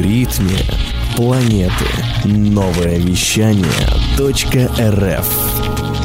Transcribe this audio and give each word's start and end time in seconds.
В 0.00 0.02
ритме 0.02 0.56
планеты. 1.14 1.84
Новое 2.24 2.96
вещание 2.96 3.66
.рф 4.18 5.26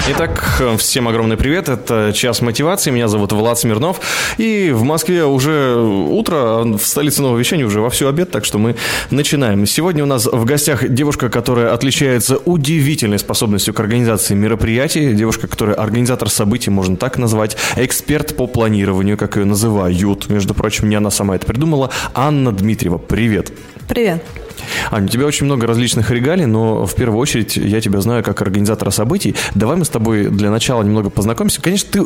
Итак, 0.08 0.62
всем 0.78 1.08
огромный 1.08 1.38
привет. 1.38 1.70
Это 1.70 2.12
«Час 2.14 2.42
мотивации». 2.42 2.92
Меня 2.92 3.08
зовут 3.08 3.32
Влад 3.32 3.58
Смирнов. 3.58 4.02
И 4.38 4.72
в 4.72 4.84
Москве 4.84 5.26
уже 5.26 5.78
утро, 5.78 6.36
а 6.36 6.78
в 6.78 6.86
столице 6.86 7.22
нового 7.22 7.40
вещания 7.40 7.66
уже 7.66 7.80
вовсю 7.80 8.08
обед, 8.08 8.30
так 8.30 8.46
что 8.46 8.60
мы 8.60 8.76
начинаем. 9.10 9.66
Сегодня 9.66 10.04
у 10.04 10.08
нас 10.08 10.26
в 10.26 10.46
гостях 10.46 10.88
девушка, 10.88 11.30
которая 11.30 11.74
отличается 11.74 12.38
удивительной 12.38 13.18
способностью 13.18 13.74
к 13.74 13.80
организации 13.80 14.36
мероприятий. 14.36 15.14
Девушка, 15.14 15.48
которая 15.48 15.78
организатор 15.78 16.30
событий, 16.30 16.70
можно 16.70 16.98
так 16.98 17.18
назвать. 17.18 17.56
Эксперт 17.78 18.36
по 18.36 18.46
планированию, 18.46 19.18
как 19.18 19.38
ее 19.38 19.46
называют. 19.46 20.30
Между 20.30 20.54
прочим, 20.54 20.90
не 20.90 20.96
она 20.96 21.10
сама 21.10 21.38
это 21.38 21.48
придумала. 21.48 21.90
Анна 22.14 22.52
Дмитриева, 22.52 22.98
привет. 22.98 23.54
Привет. 23.88 24.24
Аня, 24.92 25.06
у 25.06 25.10
тебя 25.10 25.26
очень 25.26 25.46
много 25.46 25.68
различных 25.68 26.10
регалий, 26.10 26.46
но 26.46 26.86
в 26.86 26.96
первую 26.96 27.20
очередь 27.20 27.56
я 27.56 27.82
тебя 27.82 28.02
знаю 28.02 28.24
как 28.24 28.42
организатора 28.42 28.90
событий. 28.90 29.36
Давай 29.54 29.78
мы 29.78 29.86
с 29.86 29.90
тобой 29.90 30.26
для 30.30 30.50
начала 30.50 30.82
немного 30.82 31.10
познакомимся. 31.10 31.62
Конечно, 31.62 31.90
ты 31.92 32.06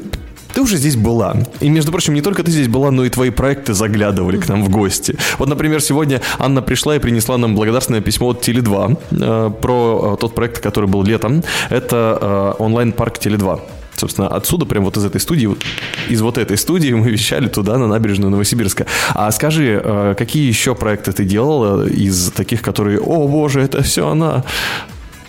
ты 0.53 0.61
уже 0.61 0.77
здесь 0.77 0.95
была. 0.95 1.35
И, 1.59 1.69
между 1.69 1.91
прочим, 1.91 2.15
не 2.15 2.21
только 2.21 2.43
ты 2.43 2.49
здесь 2.49 2.67
была, 2.67 2.89
но 2.89 3.05
и 3.05 3.09
твои 3.09 3.29
проекты 3.29 3.75
заглядывали 3.75 4.38
к 4.38 4.49
нам 4.49 4.63
в 4.63 4.69
гости. 4.69 5.15
Вот, 5.38 5.47
например, 5.47 5.79
сегодня 5.79 6.21
Анна 6.39 6.63
пришла 6.63 6.95
и 6.95 6.99
принесла 6.99 7.38
нам 7.38 7.55
благодарственное 7.55 8.02
письмо 8.02 8.30
от 8.30 8.47
Теле2 8.47 8.97
э, 9.11 9.52
про 9.61 10.13
э, 10.16 10.17
тот 10.19 10.33
проект, 10.33 10.59
который 10.59 10.89
был 10.89 11.03
летом. 11.03 11.43
Это 11.69 12.55
э, 12.59 12.63
онлайн-парк 12.63 13.17
Теле2. 13.19 13.61
Собственно, 13.99 14.30
отсюда, 14.30 14.66
прям 14.66 14.85
вот 14.85 14.95
из 14.98 15.03
этой 15.03 15.20
студии, 15.20 15.48
вот, 15.48 15.59
из 16.08 16.21
вот 16.21 16.38
этой 16.38 16.58
студии 16.58 16.94
мы 16.94 17.09
вещали 17.12 17.48
туда, 17.48 17.77
на 17.77 17.88
набережную 17.88 18.31
Новосибирска. 18.31 18.85
А 19.13 19.30
скажи, 19.31 19.81
э, 19.84 20.16
какие 20.17 20.48
еще 20.48 20.73
проекты 20.73 21.12
ты 21.12 21.25
делала 21.25 21.85
из 21.85 22.31
таких, 22.31 22.62
которые, 22.62 22.99
о 22.99 23.27
боже, 23.27 23.62
это 23.62 23.84
все 23.84 24.08
она? 24.08 24.44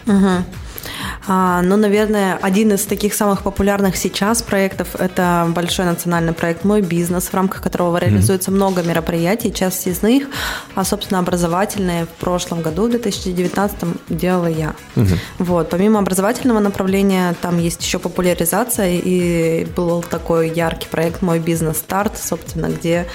Угу. 0.06 0.44
А, 1.26 1.60
ну, 1.62 1.76
наверное, 1.76 2.38
один 2.40 2.72
из 2.72 2.84
таких 2.84 3.14
самых 3.14 3.42
популярных 3.42 3.96
сейчас 3.96 4.42
проектов– 4.42 4.94
это 4.98 5.46
большой 5.54 5.84
национальный 5.84 6.32
проект 6.32 6.64
«Мой 6.64 6.80
бизнес», 6.80 7.28
в 7.28 7.34
рамках 7.34 7.62
которого 7.62 7.98
реализуется 7.98 8.50
mm-hmm. 8.50 8.54
много 8.54 8.82
мероприятий. 8.82 9.52
Часть 9.52 9.86
из 9.86 10.02
них, 10.02 10.28
а, 10.74 10.84
собственно, 10.84 11.20
образовательные 11.20 12.06
в 12.06 12.20
прошлом 12.20 12.62
году, 12.62 12.86
в 12.86 12.90
2019 12.90 13.78
делала 14.08 14.46
я. 14.46 14.74
Mm-hmm. 14.96 15.18
Вот. 15.38 15.70
Помимо 15.70 15.98
образовательного 16.00 16.58
направления, 16.58 17.34
там 17.40 17.58
есть 17.58 17.82
еще 17.82 17.98
популяризация, 17.98 18.94
и 18.94 19.66
был 19.76 20.02
такой 20.02 20.50
яркий 20.50 20.88
проект 20.88 21.22
«Мой 21.22 21.38
бизнес 21.38 21.76
старт», 21.76 22.18
собственно, 22.18 22.66
где 22.66 23.06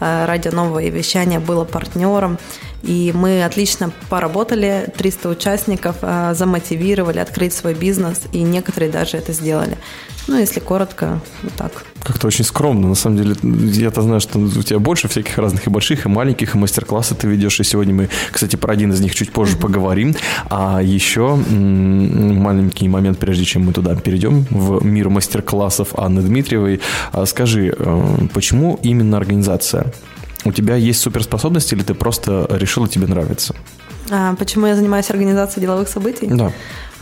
э, 0.00 0.26
радио 0.26 0.50
«Новое 0.50 0.90
вещание» 0.90 1.38
было 1.38 1.64
партнером. 1.64 2.38
И 2.82 3.12
мы 3.14 3.44
отлично 3.44 3.92
поработали, 4.08 4.92
300 4.96 5.28
участников 5.28 5.96
э, 6.02 6.34
замотивировали 6.34 7.18
открыть 7.18 7.52
свой 7.52 7.74
бизнес, 7.74 8.22
и 8.32 8.42
некоторые 8.42 8.90
даже 8.90 9.16
это 9.16 9.32
сделали. 9.32 9.78
Ну, 10.28 10.38
если 10.38 10.60
коротко, 10.60 11.20
вот 11.42 11.52
так. 11.54 11.84
Как-то 12.04 12.28
очень 12.28 12.44
скромно, 12.44 12.88
на 12.88 12.94
самом 12.94 13.16
деле. 13.16 13.34
Я-то 13.42 14.02
знаю, 14.02 14.20
что 14.20 14.38
у 14.38 14.62
тебя 14.62 14.78
больше 14.78 15.08
всяких 15.08 15.36
разных 15.38 15.66
и 15.66 15.70
больших, 15.70 16.06
и 16.06 16.08
маленьких, 16.08 16.54
и 16.54 16.58
мастер-классы 16.58 17.14
ты 17.14 17.26
ведешь. 17.26 17.58
И 17.60 17.64
сегодня 17.64 17.94
мы, 17.94 18.08
кстати, 18.30 18.56
про 18.56 18.72
один 18.72 18.92
из 18.92 19.00
них 19.00 19.14
чуть 19.14 19.32
позже 19.32 19.56
mm-hmm. 19.56 19.60
поговорим. 19.60 20.14
А 20.48 20.80
еще 20.80 21.34
маленький 21.34 22.88
момент, 22.88 23.18
прежде 23.18 23.44
чем 23.44 23.66
мы 23.66 23.72
туда 23.72 23.94
перейдем, 23.96 24.46
в 24.50 24.84
мир 24.84 25.08
мастер-классов 25.08 25.88
Анны 25.96 26.22
Дмитриевой. 26.22 26.80
А 27.12 27.26
скажи, 27.26 27.74
э, 27.76 28.18
почему 28.32 28.78
именно 28.82 29.16
организация? 29.16 29.92
У 30.44 30.52
тебя 30.52 30.76
есть 30.76 31.00
суперспособности 31.00 31.74
или 31.74 31.82
ты 31.82 31.94
просто 31.94 32.46
решила 32.50 32.88
тебе 32.88 33.06
нравится? 33.06 33.54
А, 34.10 34.34
почему 34.34 34.66
я 34.66 34.76
занимаюсь 34.76 35.10
организацией 35.10 35.62
деловых 35.62 35.88
событий? 35.88 36.26
Да. 36.26 36.52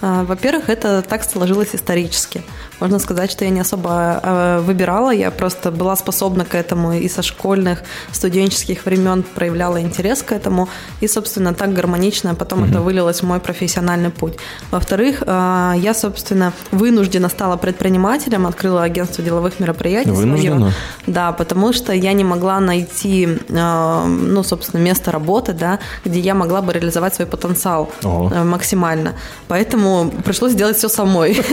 А, 0.02 0.24
во-первых, 0.24 0.68
это 0.68 1.02
так 1.02 1.24
сложилось 1.24 1.74
исторически. 1.74 2.42
Можно 2.80 2.98
сказать, 2.98 3.30
что 3.30 3.44
я 3.44 3.50
не 3.50 3.60
особо 3.60 3.90
а, 3.90 4.60
выбирала, 4.60 5.10
я 5.10 5.30
просто 5.30 5.70
была 5.70 5.96
способна 5.96 6.44
к 6.44 6.54
этому 6.54 6.92
и 6.92 7.08
со 7.08 7.22
школьных, 7.22 7.82
студенческих 8.12 8.86
времен 8.86 9.22
проявляла 9.22 9.80
интерес 9.80 10.22
к 10.22 10.32
этому, 10.32 10.68
и, 11.00 11.08
собственно, 11.08 11.54
так 11.54 11.72
гармонично 11.72 12.34
потом 12.34 12.64
mm 12.64 12.70
это 12.70 12.80
вылилось 12.80 13.22
в 13.22 13.26
мой 13.26 13.40
профессиональный 13.40 14.10
путь. 14.10 14.34
Во-вторых, 14.70 15.22
а, 15.26 15.74
я, 15.76 15.94
собственно, 15.94 16.52
вынуждена 16.70 17.28
стала 17.28 17.56
предпринимателем, 17.56 18.46
открыла 18.46 18.84
агентство 18.84 19.24
деловых 19.24 19.58
мероприятий 19.60 20.10
Вынуждена? 20.10 20.56
свое. 20.56 20.74
Да, 21.06 21.32
потому 21.32 21.72
что 21.72 21.92
я 21.92 22.12
не 22.12 22.22
могла 22.22 22.60
найти, 22.60 23.28
ну, 23.48 24.42
собственно, 24.44 24.80
место 24.80 25.10
работы, 25.10 25.52
да, 25.52 25.78
где 26.04 26.20
я 26.20 26.34
могла 26.34 26.62
бы 26.62 26.72
реализовать 26.72 27.14
свой 27.14 27.26
потенциал 27.26 27.90
О. 28.04 28.30
Э, 28.32 28.44
максимально. 28.44 29.14
Поэтому 29.48 29.70
поэтому 29.70 30.10
пришлось 30.24 30.54
делать 30.54 30.76
все 30.76 30.88
самой. 30.88 31.40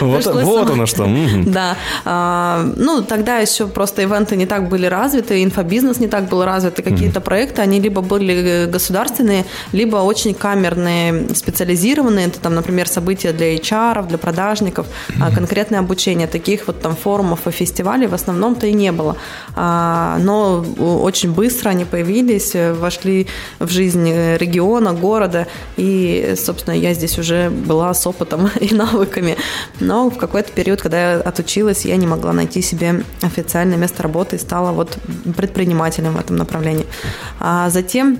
Вот, 0.00 0.24
вот 0.26 0.67
оно 0.72 0.86
что. 0.86 1.08
Да. 1.46 1.76
А, 2.04 2.72
ну, 2.76 3.02
тогда 3.02 3.38
еще 3.38 3.66
просто 3.66 4.02
ивенты 4.02 4.36
не 4.36 4.46
так 4.46 4.68
были 4.68 4.86
развиты, 4.86 5.42
инфобизнес 5.42 5.98
не 5.98 6.08
так 6.08 6.28
был 6.28 6.44
развит, 6.44 6.76
какие-то 6.76 7.20
проекты, 7.20 7.62
они 7.62 7.80
либо 7.80 8.02
были 8.02 8.66
государственные, 8.66 9.44
либо 9.72 9.96
очень 9.96 10.34
камерные, 10.34 11.34
специализированные, 11.34 12.26
это 12.26 12.40
там, 12.40 12.54
например, 12.54 12.88
события 12.88 13.32
для 13.32 13.54
HR, 13.54 14.08
для 14.08 14.18
продажников, 14.18 14.86
а 15.20 15.30
конкретное 15.30 15.80
обучение. 15.80 16.26
Таких 16.26 16.66
вот 16.66 16.80
там 16.80 16.96
форумов 16.96 17.46
и 17.46 17.50
фестивалей 17.50 18.06
в 18.06 18.14
основном-то 18.14 18.66
и 18.66 18.72
не 18.72 18.92
было. 18.92 19.16
А, 19.54 20.18
но 20.18 20.64
очень 20.78 21.32
быстро 21.32 21.70
они 21.70 21.84
появились, 21.84 22.54
вошли 22.54 23.26
в 23.58 23.70
жизнь 23.70 24.08
региона, 24.36 24.92
города, 24.92 25.46
и, 25.76 26.34
собственно, 26.36 26.74
я 26.74 26.94
здесь 26.94 27.18
уже 27.18 27.50
была 27.50 27.92
с 27.94 28.06
опытом 28.06 28.50
и 28.60 28.74
навыками. 28.74 29.36
Но 29.80 30.10
в 30.10 30.16
какой-то 30.16 30.52
период, 30.58 30.82
когда 30.82 31.12
я 31.12 31.20
отучилась, 31.20 31.84
я 31.84 31.96
не 31.96 32.08
могла 32.08 32.32
найти 32.32 32.62
себе 32.62 33.04
официальное 33.22 33.76
место 33.78 34.02
работы 34.02 34.34
и 34.34 34.38
стала 34.40 34.72
вот 34.72 34.98
предпринимателем 35.36 36.14
в 36.14 36.18
этом 36.18 36.34
направлении. 36.34 36.84
А 37.38 37.70
затем 37.70 38.18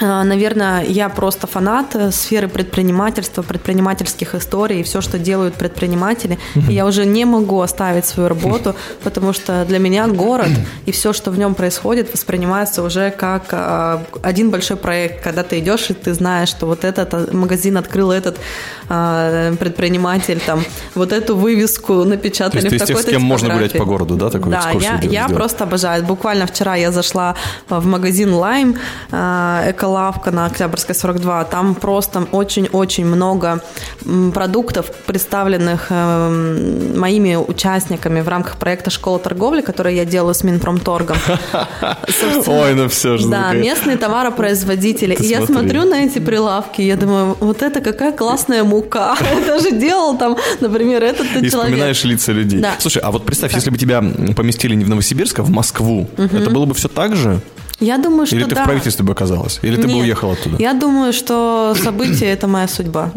Наверное, 0.00 0.84
я 0.84 1.08
просто 1.08 1.46
фанат 1.46 1.94
э, 1.94 2.10
сферы 2.10 2.48
предпринимательства, 2.48 3.42
предпринимательских 3.42 4.34
историй 4.34 4.80
и 4.80 4.82
все, 4.82 5.00
что 5.00 5.18
делают 5.18 5.54
предприниматели. 5.54 6.38
И 6.68 6.74
я 6.74 6.84
уже 6.84 7.06
не 7.06 7.24
могу 7.24 7.60
оставить 7.60 8.04
свою 8.04 8.28
работу, 8.28 8.74
потому 9.02 9.32
что 9.32 9.64
для 9.64 9.78
меня 9.78 10.06
город 10.06 10.50
и 10.84 10.92
все, 10.92 11.14
что 11.14 11.30
в 11.30 11.38
нем 11.38 11.54
происходит, 11.54 12.12
воспринимается 12.12 12.82
уже 12.82 13.10
как 13.10 13.44
а, 13.52 14.02
один 14.22 14.50
большой 14.50 14.76
проект, 14.76 15.24
когда 15.24 15.42
ты 15.42 15.60
идешь 15.60 15.88
и 15.88 15.94
ты 15.94 16.12
знаешь, 16.12 16.50
что 16.50 16.66
вот 16.66 16.84
этот 16.84 17.14
а, 17.14 17.28
магазин 17.32 17.76
открыл 17.78 18.10
этот 18.10 18.38
предприниматель, 18.88 20.40
там 20.46 20.62
вот 20.94 21.12
эту 21.12 21.36
вывеску 21.36 22.04
напечатали 22.04 22.60
То 22.60 22.74
есть, 22.74 22.84
в 22.84 22.86
какой-то 22.86 23.08
с 23.08 23.10
кем 23.10 23.22
можно 23.22 23.54
гулять 23.54 23.72
по 23.72 23.84
городу, 23.84 24.16
да, 24.16 24.30
такую 24.30 24.52
Да, 24.52 24.70
я, 24.78 25.00
я 25.02 25.28
просто 25.28 25.64
обожаю. 25.64 26.04
Буквально 26.04 26.46
вчера 26.46 26.76
я 26.76 26.92
зашла 26.92 27.34
в 27.68 27.84
магазин 27.84 28.30
Lime, 28.30 28.78
эко 29.10 29.85
лавка 29.86 30.30
на 30.30 30.46
Октябрьской 30.46 30.94
42. 30.94 31.44
Там 31.44 31.74
просто 31.74 32.26
очень-очень 32.32 33.06
много 33.06 33.62
продуктов, 34.34 34.92
представленных 35.06 35.86
эм, 35.90 36.98
моими 36.98 37.36
участниками 37.36 38.20
в 38.20 38.28
рамках 38.28 38.56
проекта 38.56 38.90
«Школа 38.90 39.18
торговли», 39.18 39.60
который 39.60 39.94
я 39.94 40.04
делаю 40.04 40.34
с 40.34 40.44
Минпромторгом. 40.44 41.16
Ой, 42.46 42.74
ну 42.74 42.88
все 42.88 43.16
же. 43.16 43.28
Да, 43.28 43.52
местные 43.52 43.96
товаропроизводители. 43.96 45.14
И 45.14 45.26
я 45.26 45.44
смотрю 45.46 45.84
на 45.84 46.04
эти 46.04 46.18
прилавки, 46.18 46.82
я 46.82 46.96
думаю, 46.96 47.36
вот 47.40 47.62
это 47.62 47.80
какая 47.80 48.12
классная 48.12 48.64
мука. 48.64 49.16
Это 49.36 49.60
же 49.60 49.70
делал 49.72 50.16
там, 50.18 50.36
например, 50.60 51.02
этот 51.02 51.26
человек. 51.26 51.44
И 51.44 51.48
вспоминаешь 51.48 52.04
лица 52.04 52.32
людей. 52.32 52.64
Слушай, 52.78 53.02
а 53.02 53.10
вот 53.10 53.24
представь, 53.24 53.54
если 53.54 53.70
бы 53.70 53.78
тебя 53.78 54.02
поместили 54.36 54.74
не 54.74 54.84
в 54.84 54.88
Новосибирск, 54.88 55.38
а 55.40 55.42
в 55.42 55.50
Москву, 55.50 56.08
это 56.16 56.50
было 56.50 56.66
бы 56.66 56.74
все 56.74 56.88
так 56.88 57.16
же? 57.16 57.40
Я 57.80 57.98
думаю, 57.98 58.26
что 58.26 58.36
Или 58.36 58.44
ты 58.44 58.54
да. 58.54 58.62
в 58.62 58.64
правительстве 58.64 59.04
бы 59.04 59.12
оказалась? 59.12 59.58
Или 59.62 59.80
ты 59.80 59.86
бы 59.86 59.98
уехала 59.98 60.32
оттуда? 60.32 60.56
Я 60.58 60.72
думаю, 60.72 61.12
что 61.12 61.74
событие– 61.82 62.30
это 62.32 62.46
моя 62.46 62.68
судьба. 62.68 63.12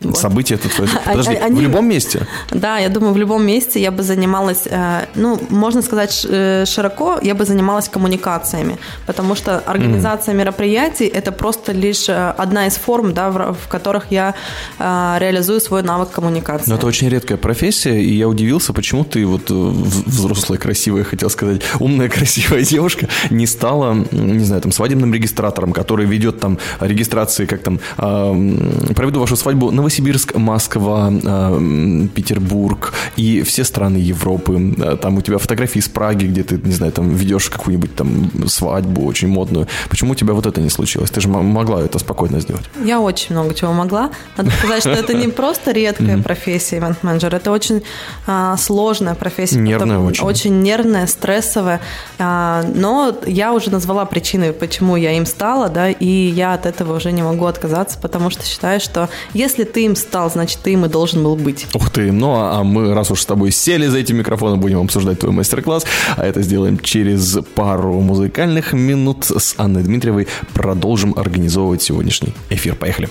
Вот. 0.00 0.16
События 0.16 0.54
это 0.54 0.68
твое. 0.68 0.90
Подожди, 1.04 1.34
Они, 1.34 1.60
в 1.60 1.60
любом 1.60 1.88
месте? 1.88 2.26
Да, 2.50 2.78
я 2.78 2.88
думаю, 2.88 3.12
в 3.12 3.18
любом 3.18 3.46
месте 3.46 3.80
я 3.80 3.90
бы 3.90 4.02
занималась, 4.02 4.62
э, 4.64 5.06
ну, 5.14 5.38
можно 5.50 5.82
сказать 5.82 6.26
э, 6.28 6.64
широко, 6.66 7.18
я 7.22 7.34
бы 7.34 7.44
занималась 7.44 7.88
коммуникациями, 7.88 8.78
потому 9.06 9.34
что 9.34 9.58
организация 9.58 10.34
mm. 10.34 10.38
мероприятий– 10.38 11.06
это 11.14 11.32
просто 11.32 11.72
лишь 11.72 12.08
э, 12.08 12.34
одна 12.38 12.66
из 12.66 12.76
форм, 12.76 13.12
да, 13.12 13.30
в, 13.30 13.54
в 13.54 13.68
которых 13.68 14.06
я 14.10 14.34
реализую 14.78 15.60
свой 15.60 15.82
навык 15.82 16.10
коммуникации. 16.10 16.70
Но 16.70 16.76
это 16.76 16.86
очень 16.86 17.08
редкая 17.08 17.36
профессия, 17.36 18.00
и 18.02 18.14
я 18.14 18.28
удивился, 18.28 18.72
почему 18.72 19.04
ты 19.04 19.26
вот 19.26 19.50
взрослая, 19.50 20.58
красивая, 20.58 21.04
хотел 21.04 21.28
сказать, 21.30 21.62
умная, 21.78 22.08
красивая 22.18 22.62
девушка 22.62 23.08
не 23.30 23.46
стала, 23.46 23.94
не 24.10 24.44
знаю, 24.44 24.62
там, 24.62 24.72
свадебным 24.72 25.12
регистратором, 25.12 25.72
который 25.72 26.06
ведет 26.06 26.40
там 26.40 26.58
регистрации, 26.80 27.46
как 27.46 27.62
там, 27.62 27.80
проведу 27.96 29.20
вашу 29.20 29.36
свадьбу 29.36 29.70
на 29.70 29.82
Новосибирск, 29.90 30.36
Москва, 30.36 31.10
э, 31.12 32.06
Петербург 32.14 32.92
и 33.16 33.42
все 33.42 33.64
страны 33.64 33.96
Европы. 33.96 34.74
Э, 34.78 34.96
там 34.96 35.18
у 35.18 35.20
тебя 35.20 35.38
фотографии 35.38 35.80
из 35.80 35.88
Праги, 35.88 36.26
где 36.26 36.44
ты, 36.44 36.60
не 36.62 36.72
знаю, 36.72 36.92
там 36.92 37.10
ведешь 37.10 37.50
какую-нибудь 37.50 37.96
там 37.96 38.30
свадьбу 38.48 39.04
очень 39.04 39.28
модную. 39.28 39.66
Почему 39.88 40.12
у 40.12 40.14
тебя 40.14 40.32
вот 40.34 40.46
это 40.46 40.60
не 40.60 40.70
случилось? 40.70 41.10
Ты 41.10 41.20
же 41.20 41.28
могла 41.28 41.82
это 41.82 41.98
спокойно 41.98 42.40
сделать. 42.40 42.62
Я 42.84 43.00
очень 43.00 43.34
много 43.34 43.52
чего 43.54 43.72
могла. 43.72 44.10
Надо 44.36 44.50
сказать, 44.50 44.80
что 44.80 44.90
это 44.90 45.14
не 45.14 45.28
просто 45.28 45.72
редкая 45.72 46.22
профессия 46.22 46.78
ивент-менеджер, 46.78 47.34
это 47.34 47.50
очень 47.50 47.82
а, 48.26 48.56
сложная 48.56 49.14
профессия. 49.14 49.58
Нервная 49.58 49.98
очень. 49.98 50.24
Очень 50.24 50.62
нервная, 50.62 51.08
стрессовая. 51.08 51.80
А, 52.18 52.62
но 52.74 53.18
я 53.26 53.52
уже 53.52 53.70
назвала 53.70 54.04
причины, 54.04 54.52
почему 54.52 54.96
я 54.96 55.16
им 55.16 55.26
стала, 55.26 55.68
да, 55.68 55.90
и 55.90 56.06
я 56.06 56.54
от 56.54 56.66
этого 56.66 56.96
уже 56.96 57.10
не 57.12 57.22
могу 57.22 57.46
отказаться, 57.46 57.98
потому 57.98 58.30
что 58.30 58.44
считаю, 58.44 58.80
что 58.80 59.08
если 59.34 59.64
ты 59.64 59.79
им 59.84 59.96
стал, 59.96 60.30
значит, 60.30 60.60
ты 60.62 60.72
им 60.72 60.84
и 60.84 60.88
должен 60.88 61.22
был 61.22 61.36
быть. 61.36 61.66
Ух 61.74 61.90
ты, 61.90 62.12
ну 62.12 62.34
а 62.34 62.62
мы, 62.62 62.94
раз 62.94 63.10
уж 63.10 63.20
с 63.20 63.26
тобой 63.26 63.50
сели 63.50 63.86
за 63.86 63.98
эти 63.98 64.12
микрофоны, 64.12 64.56
будем 64.56 64.80
обсуждать 64.80 65.20
твой 65.20 65.32
мастер-класс, 65.32 65.84
а 66.16 66.26
это 66.26 66.42
сделаем 66.42 66.78
через 66.78 67.38
пару 67.54 68.00
музыкальных 68.00 68.72
минут 68.72 69.24
с 69.24 69.54
Анной 69.56 69.82
Дмитриевой. 69.82 70.28
Продолжим 70.54 71.14
организовывать 71.16 71.82
сегодняшний 71.82 72.34
эфир. 72.50 72.74
Поехали. 72.74 73.08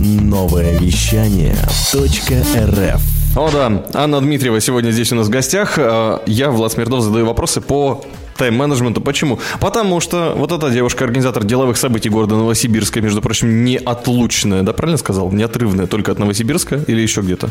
Новое 0.00 0.78
вещание 0.78 1.54
.рф 1.94 3.00
О 3.36 3.50
да, 3.50 3.84
Анна 3.94 4.20
Дмитриева 4.20 4.60
сегодня 4.60 4.90
здесь 4.90 5.12
у 5.12 5.16
нас 5.16 5.28
в 5.28 5.30
гостях. 5.30 5.74
Э, 5.76 6.18
Я, 6.26 6.50
Влад 6.50 6.72
Смирнов, 6.72 7.02
задаю 7.02 7.26
вопросы 7.26 7.60
по 7.60 8.04
тайм-менеджменту. 8.42 9.00
Почему? 9.00 9.38
Потому 9.60 10.00
что 10.00 10.34
вот 10.36 10.50
эта 10.50 10.70
девушка, 10.70 11.04
организатор 11.04 11.44
деловых 11.44 11.76
событий 11.76 12.08
города 12.08 12.34
Новосибирска, 12.34 13.00
между 13.00 13.22
прочим, 13.22 13.64
неотлучная, 13.64 14.62
да, 14.62 14.72
правильно 14.72 14.98
сказал? 14.98 15.30
Неотрывная 15.30 15.86
только 15.86 16.10
от 16.10 16.18
Новосибирска 16.18 16.80
или 16.88 17.00
еще 17.00 17.20
где-то? 17.20 17.50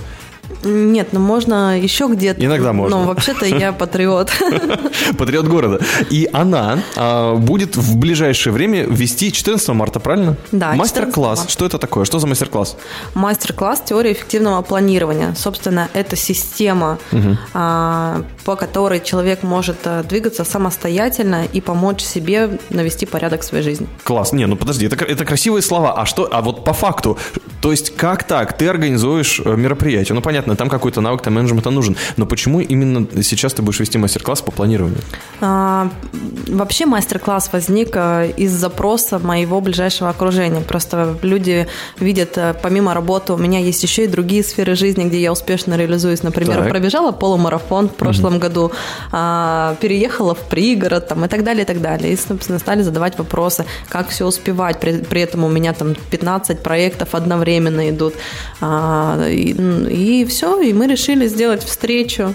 Нет, 0.63 1.09
ну 1.13 1.19
можно 1.19 1.79
еще 1.79 2.07
где-то. 2.07 2.43
Иногда 2.43 2.73
можно. 2.73 2.97
Но 2.97 3.05
вообще-то 3.05 3.45
я 3.45 3.71
патриот. 3.81 4.31
Патриот 5.17 5.47
города. 5.47 5.79
И 6.09 6.29
она 6.33 6.79
а, 6.95 7.35
будет 7.35 7.77
в 7.77 7.97
ближайшее 7.97 8.51
время 8.53 8.83
вести 8.83 9.31
14 9.31 9.69
марта, 9.69 9.99
правильно? 9.99 10.35
Да, 10.51 10.73
14 10.73 10.79
Мастер-класс. 10.79 11.45
Что 11.47 11.65
это 11.65 11.77
такое? 11.77 12.05
Что 12.05 12.19
за 12.19 12.27
мастер-класс? 12.27 12.77
Мастер-класс 13.15 13.83
теория 13.85 14.11
эффективного 14.11 14.61
планирования. 14.61 15.33
Собственно, 15.35 15.89
это 15.93 16.15
система, 16.15 16.99
а, 17.53 18.23
по 18.43 18.55
которой 18.55 18.99
человек 18.99 19.43
может 19.43 19.77
а, 19.85 20.03
двигаться 20.03 20.43
самостоятельно 20.43 21.45
и 21.51 21.61
помочь 21.61 22.01
себе 22.01 22.59
навести 22.69 23.05
порядок 23.05 23.41
в 23.41 23.45
своей 23.45 23.63
жизни. 23.63 23.87
Класс. 24.03 24.33
Не, 24.33 24.45
ну 24.47 24.55
подожди, 24.55 24.85
это, 24.85 25.03
это 25.05 25.25
красивые 25.25 25.61
слова. 25.61 25.93
А 25.93 26.05
что, 26.05 26.27
а 26.31 26.41
вот 26.41 26.63
по 26.63 26.73
факту, 26.73 27.17
то 27.61 27.71
есть 27.71 27.95
как 27.95 28.23
так? 28.23 28.57
Ты 28.57 28.67
организуешь 28.67 29.41
э, 29.43 29.55
мероприятие. 29.55 30.15
Ну 30.15 30.21
понятно, 30.21 30.55
там 30.55 30.69
какой-то 30.69 31.01
навык 31.01 31.21
там 31.21 31.33
менеджмента 31.33 31.69
нужен. 31.69 31.95
Но 32.17 32.25
почему 32.25 32.59
именно 32.61 33.07
сейчас 33.23 33.53
ты 33.53 33.61
будешь 33.61 33.79
вести 33.79 33.97
мастер-класс 33.97 34.41
по 34.41 34.51
планированию? 34.51 34.99
А, 35.39 35.89
Вообще 36.47 36.85
мастер-класс 36.85 37.49
возник 37.53 37.91
а, 37.95 38.25
из 38.25 38.51
запроса 38.51 39.19
моего 39.19 39.61
ближайшего 39.61 40.09
окружения. 40.09 40.61
Просто 40.61 41.17
люди 41.21 41.67
видят, 41.99 42.37
помимо 42.61 42.93
работы, 42.93 43.33
у 43.33 43.37
меня 43.37 43.59
есть 43.59 43.83
еще 43.83 44.05
и 44.05 44.07
другие 44.07 44.43
сферы 44.43 44.75
жизни, 44.75 45.03
где 45.05 45.21
я 45.21 45.31
успешно 45.31 45.75
реализуюсь. 45.75 46.23
Например, 46.23 46.57
Так. 46.57 46.69
пробежала 46.69 47.11
полумарафон 47.11 47.89
в 47.89 47.95
прошлом 47.95 48.30
году, 48.39 48.71
а, 49.11 49.75
переехала 49.81 50.35
в 50.35 50.39
пригород 50.49 51.07
там, 51.07 51.25
и 51.25 51.27
так 51.27 51.43
далее, 51.43 51.63
и 51.63 51.65
так 51.65 51.81
далее. 51.81 52.13
И, 52.13 52.17
собственно, 52.17 52.59
стали 52.59 52.81
задавать 52.81 53.17
вопросы, 53.17 53.65
как 53.89 54.09
все 54.09 54.25
успевать. 54.25 54.79
При, 54.79 54.99
при 54.99 55.21
этом 55.21 55.43
у 55.43 55.49
меня 55.49 55.73
там 55.73 55.95
15 56.09 56.61
проектов 56.61 57.15
одновременно 57.15 57.89
идут. 57.89 58.13
А, 58.61 59.27
и, 59.27 59.51
и 59.51 60.25
все, 60.25 60.59
и 60.61 60.73
мы 60.73 60.87
решили 60.87 61.27
сделать 61.27 61.63
встречу, 61.63 62.33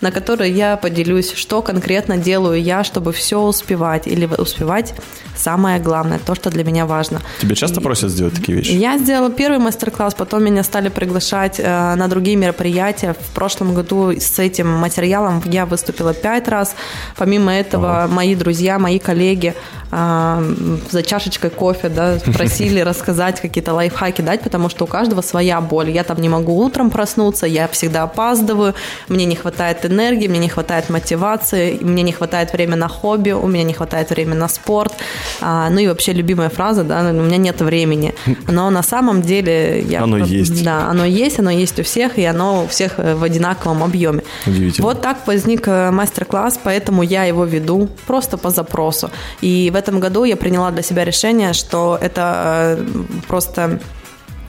на 0.00 0.10
которой 0.10 0.50
я 0.50 0.76
поделюсь, 0.76 1.32
что 1.32 1.62
конкретно 1.62 2.16
делаю 2.16 2.62
я, 2.62 2.84
чтобы 2.84 3.12
все 3.12 3.40
успевать. 3.40 4.06
Или 4.06 4.26
успевать 4.26 4.94
самое 5.36 5.78
главное, 5.78 6.18
то, 6.18 6.34
что 6.34 6.50
для 6.50 6.64
меня 6.64 6.86
важно. 6.86 7.20
Тебя 7.40 7.54
часто 7.54 7.80
просят 7.80 8.10
сделать 8.10 8.34
такие 8.34 8.58
вещи? 8.58 8.72
Я 8.72 8.98
сделала 8.98 9.30
первый 9.30 9.58
мастер-класс, 9.58 10.14
потом 10.14 10.44
меня 10.44 10.62
стали 10.62 10.88
приглашать 10.88 11.58
э, 11.58 11.94
на 11.94 12.08
другие 12.08 12.36
мероприятия. 12.36 13.14
В 13.14 13.34
прошлом 13.34 13.74
году 13.74 14.12
с 14.12 14.38
этим 14.38 14.68
материалом 14.68 15.42
я 15.44 15.66
выступила 15.66 16.14
пять 16.14 16.48
раз. 16.48 16.74
Помимо 17.16 17.52
этого, 17.52 18.08
мои 18.10 18.34
друзья, 18.34 18.78
мои 18.78 18.98
коллеги 18.98 19.54
э, 19.90 20.76
за 20.90 21.02
чашечкой 21.02 21.50
кофе 21.50 21.88
да, 21.88 22.18
просили 22.34 22.80
рассказать 22.80 23.40
какие-то 23.40 23.74
лайфхаки 23.74 24.22
дать, 24.22 24.40
потому 24.40 24.68
что 24.68 24.84
у 24.84 24.86
каждого 24.86 25.20
своя 25.22 25.60
боль. 25.60 25.90
Я 25.90 26.04
там 26.04 26.20
не 26.20 26.28
могу 26.28 26.64
утром 26.64 26.90
проснуться, 26.90 27.46
я 27.46 27.68
всегда 27.68 28.04
опаздываю, 28.04 28.74
мне 29.08 29.24
не 29.24 29.36
хватает 29.36 29.84
энергии, 29.84 30.28
мне 30.28 30.38
не 30.38 30.48
хватает 30.48 30.90
мотивации, 30.90 31.78
мне 31.80 32.02
не 32.02 32.12
хватает 32.12 32.52
времени 32.52 32.76
на 32.76 32.88
хобби, 32.88 33.32
у 33.32 33.46
меня 33.46 33.64
не 33.64 33.72
хватает 33.72 34.10
времени 34.10 34.38
на 34.38 34.48
спорт. 34.48 34.94
А, 35.40 35.68
ну 35.70 35.78
и 35.78 35.86
вообще 35.86 36.12
любимая 36.12 36.48
фраза, 36.48 36.84
да, 36.84 37.10
у 37.10 37.12
меня 37.12 37.36
нет 37.36 37.60
времени. 37.60 38.14
Но 38.48 38.70
на 38.70 38.82
самом 38.82 39.22
деле 39.22 39.80
я... 39.82 40.02
Оно 40.02 40.18
есть. 40.18 40.64
Да, 40.64 40.88
оно 40.88 41.04
есть, 41.04 41.38
оно 41.38 41.50
есть 41.50 41.78
у 41.78 41.82
всех, 41.82 42.18
и 42.18 42.24
оно 42.24 42.64
у 42.64 42.66
всех 42.66 42.98
э, 42.98 43.14
в 43.14 43.22
одинаковом 43.22 43.82
объеме. 43.82 44.22
Удивительно. 44.46 44.86
Вот 44.86 45.02
так 45.02 45.18
возник 45.26 45.68
э, 45.68 45.90
мастер-класс, 45.90 46.60
поэтому 46.62 47.02
я 47.02 47.24
его 47.24 47.44
веду 47.44 47.88
просто 48.06 48.36
по 48.36 48.50
запросу. 48.50 49.10
И 49.40 49.70
в 49.72 49.76
этом 49.76 50.00
году 50.00 50.24
я 50.24 50.36
приняла 50.36 50.70
для 50.70 50.82
себя 50.82 51.04
решение, 51.04 51.52
что 51.52 51.98
это 52.00 52.76
э, 52.78 52.84
просто 53.28 53.80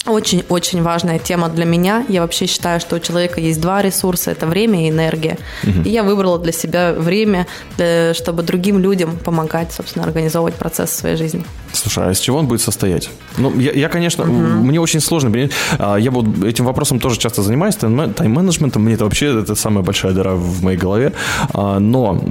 очень-очень 0.08 0.82
важная 0.82 1.20
тема 1.20 1.50
для 1.50 1.66
меня. 1.66 2.06
Я 2.08 2.22
вообще 2.22 2.46
считаю, 2.48 2.80
что 2.80 2.96
у 2.96 3.00
человека 3.00 3.40
есть 3.42 3.60
два 3.62 3.82
ресурса. 3.82 4.32
Это 4.32 4.46
время 4.48 4.86
и 4.86 4.90
энергия. 4.90 5.38
И 5.64 5.90
я 5.90 6.04
выбрала 6.04 6.40
для 6.40 6.52
себя 6.52 6.94
время, 6.94 7.48
э, 7.78 8.14
чтобы 8.14 8.44
другим 8.44 8.80
людям 8.80 9.18
помогать, 9.18 9.72
собственно, 9.74 10.06
организовывать 10.06 10.56
процесс 10.56 10.90
в 10.92 10.94
своей 10.94 11.16
жизни. 11.16 11.44
Слушай, 11.74 12.08
а 12.08 12.12
из 12.12 12.20
чего 12.20 12.38
он 12.40 12.48
будет 12.48 12.62
состоять? 12.62 13.10
Ну, 13.38 13.58
я, 13.60 13.72
я, 13.72 13.90
конечно, 13.90 14.26
мне 14.26 14.80
очень 14.80 15.00
сложно 15.00 15.30
принять. 15.32 15.52
А, 15.78 15.98
Я 15.98 16.12
вот 16.12 16.44
этим 16.44 16.66
вопросом 16.66 17.00
тоже 17.00 17.20
часто 17.20 17.42
занимаюсь, 17.44 17.76
тайм- 17.76 18.14
тайм-менеджментом. 18.14 18.84
Мне 18.84 18.94
это 18.96 19.04
вообще 19.04 19.40
это 19.42 19.56
самая 19.56 19.84
большая 19.84 20.14
дыра 20.14 20.34
в 20.34 20.64
моей 20.64 20.78
голове. 20.78 21.14
А, 21.54 21.80
Но 21.80 22.22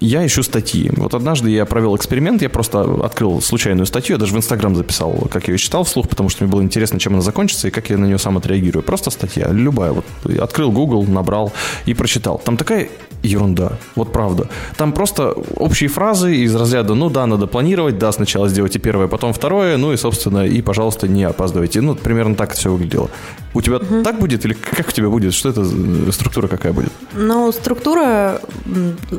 я 0.00 0.26
ищу 0.26 0.42
статьи. 0.42 0.90
Вот 0.96 1.14
однажды 1.14 1.50
я 1.50 1.64
провел 1.66 1.96
эксперимент, 1.96 2.42
я 2.42 2.48
просто 2.48 2.80
открыл 3.04 3.40
случайную 3.40 3.86
статью, 3.86 4.16
я 4.16 4.18
даже 4.20 4.34
в 4.34 4.36
Инстаграм 4.36 4.74
записал, 4.76 5.12
как 5.30 5.48
я 5.48 5.54
ее 5.54 5.58
читал 5.58 5.84
вслух, 5.84 6.08
потому 6.08 6.28
что 6.28 6.44
мне 6.44 6.52
было 6.52 6.62
интересно, 6.62 6.87
чем 6.96 7.14
она 7.14 7.22
закончится 7.22 7.68
и 7.68 7.70
как 7.70 7.90
я 7.90 7.98
на 7.98 8.06
нее 8.06 8.18
сам 8.18 8.36
отреагирую. 8.36 8.82
Просто 8.82 9.10
статья, 9.10 9.48
любая. 9.50 9.92
Вот 9.92 10.04
открыл 10.40 10.72
Google, 10.72 11.04
набрал 11.04 11.52
и 11.86 11.94
прочитал. 11.94 12.40
Там 12.44 12.56
такая 12.56 12.88
ерунда, 13.22 13.72
вот 13.96 14.12
правда. 14.12 14.48
Там 14.76 14.92
просто 14.92 15.32
общие 15.56 15.88
фразы 15.88 16.36
из 16.36 16.54
разряда, 16.54 16.94
ну 16.94 17.10
да, 17.10 17.26
надо 17.26 17.46
планировать, 17.46 17.98
да, 17.98 18.12
сначала 18.12 18.48
сделайте 18.48 18.78
первое, 18.78 19.08
потом 19.08 19.32
второе, 19.32 19.76
ну 19.76 19.92
и, 19.92 19.96
собственно, 19.96 20.46
и, 20.46 20.62
пожалуйста, 20.62 21.08
не 21.08 21.24
опаздывайте. 21.24 21.80
Ну, 21.80 21.94
примерно 21.94 22.34
так 22.34 22.54
все 22.54 22.70
выглядело. 22.70 23.10
У 23.54 23.62
тебя 23.62 23.78
так 24.04 24.18
будет 24.18 24.44
или 24.44 24.52
как 24.52 24.88
у 24.88 24.92
тебя 24.92 25.08
будет? 25.08 25.34
Что 25.34 25.48
это 25.48 25.64
структура 26.12 26.48
какая 26.48 26.72
будет? 26.72 26.92
Ну, 27.14 27.50
структура 27.52 28.40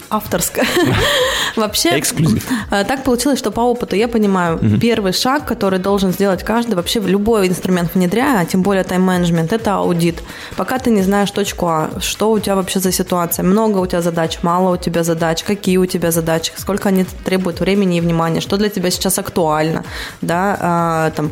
авторская. 0.09 0.65
Вообще, 1.55 1.97
Эксклюзив. 1.99 2.45
э, 2.71 2.83
так 2.85 3.03
получилось, 3.03 3.39
что 3.39 3.51
по 3.51 3.61
опыту 3.61 3.95
я 3.95 4.07
понимаю, 4.07 4.59
первый 4.79 5.13
шаг, 5.13 5.45
который 5.45 5.79
должен 5.79 6.11
сделать 6.11 6.43
каждый, 6.43 6.75
вообще 6.75 6.99
в 6.99 7.07
любой 7.07 7.47
инструмент 7.47 7.95
внедряя, 7.95 8.41
а 8.41 8.45
тем 8.45 8.61
более 8.61 8.83
тайм-менеджмент, 8.83 9.51
это 9.51 9.75
аудит. 9.75 10.23
Пока 10.55 10.77
ты 10.77 10.91
не 10.91 11.01
знаешь 11.01 11.31
точку 11.31 11.67
А, 11.67 11.89
что 11.99 12.31
у 12.31 12.39
тебя 12.39 12.55
вообще 12.55 12.79
за 12.79 12.91
ситуация, 12.91 13.43
много 13.43 13.79
у 13.79 13.87
тебя 13.87 14.01
задач, 14.01 14.39
мало 14.43 14.73
у 14.73 14.77
тебя 14.77 15.03
задач, 15.03 15.43
какие 15.43 15.77
у 15.77 15.85
тебя 15.85 16.11
задачи, 16.11 16.53
сколько 16.55 16.89
они 16.89 17.05
требуют 17.25 17.59
времени 17.59 17.97
и 17.97 18.01
внимания, 18.01 18.41
что 18.41 18.57
для 18.57 18.69
тебя 18.69 18.91
сейчас 18.91 19.19
актуально, 19.19 19.83
да, 20.21 20.57
а, 20.59 21.11
там, 21.11 21.31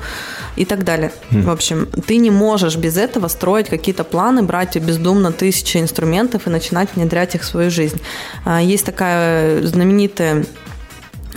и 0.56 0.66
так 0.66 0.84
далее. 0.84 1.12
В 1.30 1.50
общем, 1.50 1.88
ты 2.08 2.18
не 2.18 2.32
можешь 2.32 2.75
без 2.75 2.87
этого 2.96 3.27
строить 3.27 3.67
какие-то 3.67 4.03
планы, 4.03 4.44
брать 4.44 4.77
бездумно 4.77 5.34
тысячи 5.34 5.77
инструментов 5.77 6.48
и 6.48 6.50
начинать 6.50 6.89
внедрять 6.96 7.36
их 7.36 7.41
в 7.41 7.46
свою 7.46 7.70
жизнь. 7.70 8.00
А, 8.46 8.62
Есть 8.62 8.86
такая 8.86 9.65
знаменитая 9.65 10.46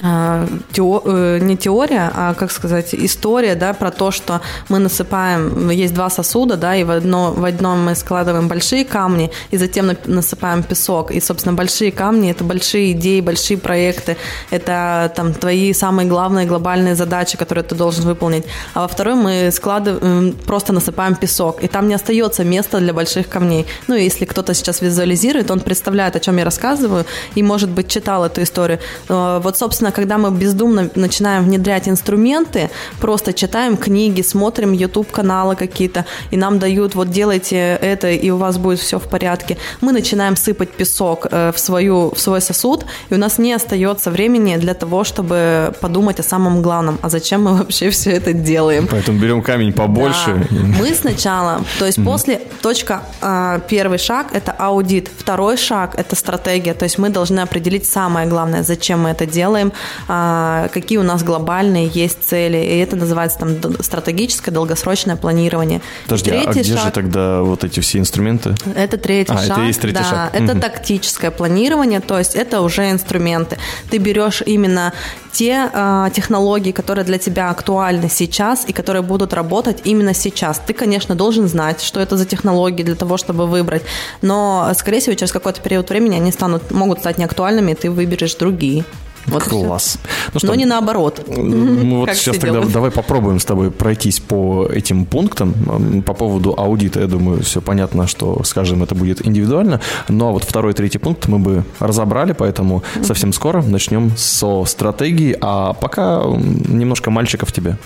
тео- 0.00 1.02
э, 1.04 1.38
не 1.40 1.56
теория, 1.56 2.10
а, 2.14 2.34
как 2.34 2.50
сказать, 2.50 2.94
история, 2.94 3.54
да, 3.54 3.72
про 3.72 3.90
то, 3.90 4.10
что 4.10 4.40
мы 4.68 4.78
насыпаем, 4.78 5.70
есть 5.70 5.94
два 5.94 6.10
сосуда, 6.10 6.56
да, 6.56 6.74
и 6.76 6.84
в, 6.84 6.90
одно, 6.90 7.32
в 7.32 7.44
одном 7.44 7.84
мы 7.84 7.94
складываем 7.94 8.48
большие 8.48 8.84
камни, 8.84 9.30
и 9.50 9.56
затем 9.56 9.90
насыпаем 10.06 10.62
песок. 10.62 11.10
И, 11.10 11.20
собственно, 11.20 11.54
большие 11.54 11.92
камни– 11.92 12.30
это 12.32 12.44
большие 12.44 12.92
идеи, 12.92 13.20
большие 13.20 13.58
проекты, 13.58 14.16
это 14.50 15.12
там 15.14 15.34
твои 15.34 15.72
самые 15.72 16.08
главные 16.08 16.46
глобальные 16.46 16.94
задачи, 16.94 17.36
которые 17.36 17.64
ты 17.64 17.74
должен 17.74 18.04
выполнить. 18.04 18.44
А 18.74 18.80
во 18.80 18.88
второй 18.88 19.14
мы 19.14 19.50
складываем, 19.52 20.32
просто 20.46 20.72
насыпаем 20.72 21.14
песок, 21.14 21.62
и 21.62 21.68
там 21.68 21.88
не 21.88 21.94
остается 21.94 22.44
места 22.44 22.78
для 22.78 22.92
больших 22.92 23.28
камней. 23.28 23.66
Ну, 23.86 23.94
и 23.94 24.04
если 24.04 24.24
кто-то 24.24 24.54
сейчас 24.54 24.80
визуализирует, 24.80 25.50
он 25.50 25.60
представляет, 25.60 26.16
о 26.16 26.20
чем 26.20 26.38
я 26.38 26.44
рассказываю, 26.44 27.04
и, 27.34 27.42
может 27.42 27.68
быть, 27.70 27.88
читал 27.88 28.24
эту 28.24 28.42
историю. 28.42 28.78
Э, 29.08 29.40
Вот, 29.42 29.58
собственно, 29.58 29.89
Соответственно, 29.90 29.92
когда 29.92 30.18
мы 30.18 30.30
бездумно 30.30 30.90
начинаем 30.94 31.44
внедрять 31.44 31.88
инструменты, 31.88 32.70
просто 33.00 33.32
читаем 33.32 33.76
книги, 33.76 34.22
смотрим 34.22 34.72
YouTube-каналы 34.72 35.56
какие-то, 35.56 36.04
и 36.32 36.36
нам 36.36 36.58
дают, 36.58 36.94
вот 36.94 37.10
делайте 37.10 37.56
это, 37.56 38.10
и 38.10 38.30
у 38.30 38.36
вас 38.36 38.58
будет 38.58 38.78
все 38.78 38.98
в 38.98 39.08
порядке, 39.08 39.56
мы 39.80 39.92
начинаем 39.92 40.36
сыпать 40.36 40.70
песок 40.70 41.26
э, 41.30 41.52
в, 41.52 41.58
свою, 41.58 42.10
в 42.10 42.18
свой 42.18 42.40
сосуд, 42.40 42.86
и 43.10 43.14
у 43.14 43.18
нас 43.18 43.38
не 43.38 43.52
остается 43.52 44.10
времени 44.10 44.56
для 44.58 44.74
того, 44.74 45.04
чтобы 45.04 45.72
подумать 45.80 46.20
о 46.20 46.22
самом 46.22 46.62
главном, 46.62 46.98
а 47.02 47.08
зачем 47.08 47.42
мы 47.42 47.54
вообще 47.54 47.90
все 47.90 48.10
это 48.10 48.32
делаем. 48.32 48.86
Поэтому 48.90 49.18
берем 49.18 49.42
камень 49.42 49.72
побольше. 49.72 50.46
Да. 50.50 50.80
Мы 50.80 50.94
сначала, 50.94 51.60
то 51.78 51.86
есть 51.86 52.04
после 52.04 52.40
точка, 52.62 53.02
а, 53.20 53.58
первый 53.68 53.98
шаг– 53.98 54.26
это 54.32 54.52
аудит, 54.52 55.10
второй 55.18 55.56
шаг– 55.56 55.94
это 55.96 56.16
стратегия, 56.16 56.74
то 56.74 56.84
есть 56.84 56.98
мы 56.98 57.08
должны 57.08 57.40
определить 57.40 57.86
самое 57.86 58.28
главное, 58.28 58.62
зачем 58.62 59.00
мы 59.00 59.10
это 59.10 59.26
делаем, 59.26 59.72
какие 60.06 60.98
у 60.98 61.02
нас 61.02 61.22
глобальные 61.22 61.90
есть 61.92 62.24
цели, 62.24 62.58
и 62.58 62.78
это 62.78 62.96
называется 62.96 63.38
там 63.38 63.56
стратегическое 63.80 64.50
долгосрочное 64.50 65.16
планирование. 65.16 65.80
Подожди, 66.04 66.30
а 66.30 66.50
где 66.50 66.64
шаг, 66.64 66.84
же 66.84 66.90
тогда 66.90 67.42
вот 67.42 67.64
эти 67.64 67.80
все 67.80 67.98
инструменты? 67.98 68.54
Это 68.74 68.96
третий 68.96 69.32
а, 69.32 69.38
шаг. 69.38 69.58
это 69.58 69.60
есть 69.62 69.80
третий 69.80 69.98
да, 69.98 70.04
шаг. 70.04 70.30
Это 70.34 70.52
угу. 70.52 70.60
тактическое 70.60 71.30
планирование, 71.30 72.00
то 72.00 72.18
есть 72.18 72.34
это 72.34 72.60
уже 72.60 72.90
инструменты. 72.90 73.58
Ты 73.90 73.98
берешь 73.98 74.42
именно 74.44 74.92
те 75.32 75.70
э, 75.72 76.08
технологии, 76.12 76.72
которые 76.72 77.04
для 77.04 77.18
тебя 77.18 77.50
актуальны 77.50 78.08
сейчас 78.08 78.64
и 78.66 78.72
которые 78.72 79.02
будут 79.02 79.32
работать 79.32 79.78
именно 79.84 80.14
сейчас. 80.14 80.60
Ты, 80.66 80.72
конечно, 80.72 81.14
должен 81.14 81.48
знать, 81.48 81.80
что 81.82 82.00
это 82.00 82.16
за 82.16 82.26
технологии 82.26 82.82
для 82.82 82.96
того, 82.96 83.16
чтобы 83.16 83.46
выбрать, 83.46 83.82
но, 84.22 84.70
скорее 84.76 85.00
всего, 85.00 85.14
через 85.14 85.32
какой-то 85.32 85.60
период 85.60 85.88
времени 85.88 86.16
они 86.16 86.32
станут, 86.32 86.70
могут 86.70 87.00
стать 87.00 87.18
неактуальными, 87.18 87.72
и 87.72 87.74
ты 87.74 87.90
выберешь 87.90 88.34
другие. 88.34 88.84
Вот 89.26 89.44
Класс. 89.44 89.98
Ну, 90.32 90.38
что, 90.38 90.48
Но 90.48 90.54
не 90.54 90.64
наоборот. 90.64 91.24
Ну, 91.28 92.00
вот 92.00 92.10
сейчас 92.14 92.36
тогда 92.36 92.52
делают. 92.52 92.72
давай 92.72 92.90
попробуем 92.90 93.38
с 93.38 93.44
тобой 93.44 93.70
пройтись 93.70 94.20
по 94.20 94.66
этим 94.66 95.04
пунктам. 95.04 96.02
По 96.04 96.14
поводу 96.14 96.54
аудита, 96.56 97.00
я 97.00 97.06
думаю, 97.06 97.42
все 97.42 97.60
понятно, 97.60 98.06
что, 98.06 98.42
скажем, 98.44 98.82
это 98.82 98.94
будет 98.94 99.26
индивидуально. 99.26 99.80
Но 100.08 100.16
ну, 100.16 100.28
а 100.28 100.32
вот 100.32 100.44
второй, 100.44 100.72
третий 100.72 100.98
пункт 100.98 101.28
мы 101.28 101.38
бы 101.38 101.64
разобрали, 101.78 102.32
поэтому 102.32 102.82
совсем 103.02 103.32
скоро 103.32 103.62
начнем 103.62 104.12
со 104.16 104.64
стратегии. 104.64 105.36
А 105.40 105.74
пока 105.74 106.22
немножко 106.24 107.10
мальчиков 107.10 107.52
тебе. 107.52 107.76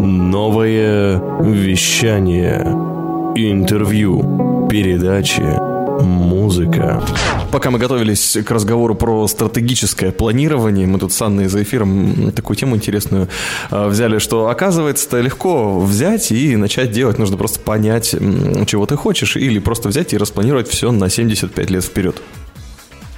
Новое 0.00 1.20
вещание. 1.40 2.60
Интервью. 3.36 4.66
Передачи 4.68 5.77
Музыка. 6.02 7.02
Пока 7.50 7.70
мы 7.70 7.78
готовились 7.78 8.36
к 8.44 8.50
разговору 8.50 8.94
про 8.94 9.26
стратегическое 9.26 10.12
планирование, 10.12 10.86
мы 10.86 10.98
тут 10.98 11.12
с 11.12 11.22
Анной 11.22 11.48
за 11.48 11.62
эфиром 11.62 12.32
такую 12.32 12.56
тему 12.56 12.76
интересную 12.76 13.28
а, 13.70 13.88
взяли, 13.88 14.18
что 14.18 14.48
оказывается-то 14.48 15.20
легко 15.20 15.80
взять 15.80 16.30
и 16.30 16.56
начать 16.56 16.90
делать. 16.92 17.18
Нужно 17.18 17.36
просто 17.36 17.60
понять, 17.60 18.14
чего 18.66 18.86
ты 18.86 18.96
хочешь, 18.96 19.36
или 19.36 19.58
просто 19.58 19.88
взять 19.88 20.12
и 20.12 20.18
распланировать 20.18 20.68
все 20.68 20.92
на 20.92 21.08
75 21.08 21.70
лет 21.70 21.84
вперед. 21.84 22.22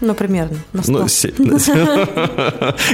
Ну, 0.01 0.15
примерно, 0.15 0.57
на 0.73 0.83
100. 0.83 0.93
Ну, 1.39 1.59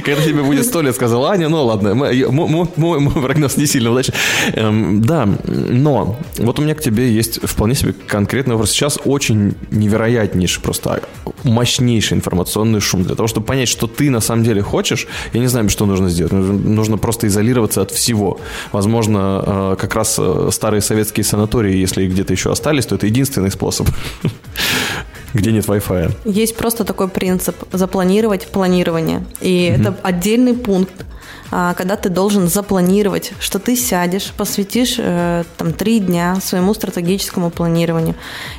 когда 0.04 0.22
тебе 0.22 0.42
будет 0.42 0.64
100 0.66 0.82
лет, 0.82 0.94
сказала 0.94 1.30
Аня, 1.30 1.48
ну 1.48 1.64
ладно, 1.64 1.94
мой 1.94 3.10
прогноз 3.10 3.56
не 3.56 3.66
сильно 3.66 3.90
удачный. 3.90 4.14
Эм, 4.54 5.02
да, 5.02 5.28
но 5.44 6.18
вот 6.38 6.58
у 6.58 6.62
меня 6.62 6.74
к 6.74 6.80
тебе 6.80 7.12
есть 7.12 7.40
вполне 7.42 7.74
себе 7.74 7.94
конкретный 8.06 8.54
вопрос. 8.54 8.70
Сейчас 8.70 8.98
очень 9.04 9.54
невероятнейший, 9.70 10.62
просто 10.62 11.00
мощнейший 11.44 12.16
информационный 12.16 12.80
шум. 12.80 13.04
Для 13.04 13.14
того, 13.14 13.28
чтобы 13.28 13.46
понять, 13.46 13.68
что 13.68 13.86
ты 13.86 14.10
на 14.10 14.20
самом 14.20 14.44
деле 14.44 14.62
хочешь, 14.62 15.06
я 15.32 15.40
не 15.40 15.46
знаю, 15.46 15.68
что 15.68 15.86
нужно 15.86 16.08
сделать. 16.08 16.32
Нужно 16.32 16.98
просто 16.98 17.28
изолироваться 17.28 17.82
от 17.82 17.90
всего. 17.90 18.40
Возможно, 18.72 19.44
э, 19.46 19.76
как 19.78 19.94
раз 19.94 20.16
э, 20.18 20.48
старые 20.52 20.80
советские 20.80 21.24
санатории, 21.24 21.76
если 21.76 22.06
где-то 22.06 22.32
еще 22.32 22.50
остались, 22.50 22.86
то 22.86 22.96
это 22.96 23.06
единственный 23.06 23.50
способ 23.50 23.88
где 25.34 25.52
нет 25.52 25.66
Wi-Fi. 25.66 26.12
Есть 26.24 26.56
просто 26.56 26.84
такой 26.84 27.08
принцип 27.08 27.56
запланировать 27.72 28.46
планирование. 28.46 29.24
И 29.40 29.72
угу. 29.74 29.82
это 29.82 29.96
отдельный 30.02 30.54
пункт 30.54 31.06
а, 31.50 31.74
когда 31.74 31.96
ты 31.96 32.08
должен 32.08 32.48
запланировать, 32.48 33.32
что 33.38 33.58
ты 33.58 33.76
сядешь, 33.76 34.32
посвятишь 34.36 34.96
э, 34.98 35.44
там 35.56 35.72
три 35.72 36.00
дня 36.00 36.36
своему 36.42 36.74
стратегическому 36.74 37.50
планированию. 37.50 38.14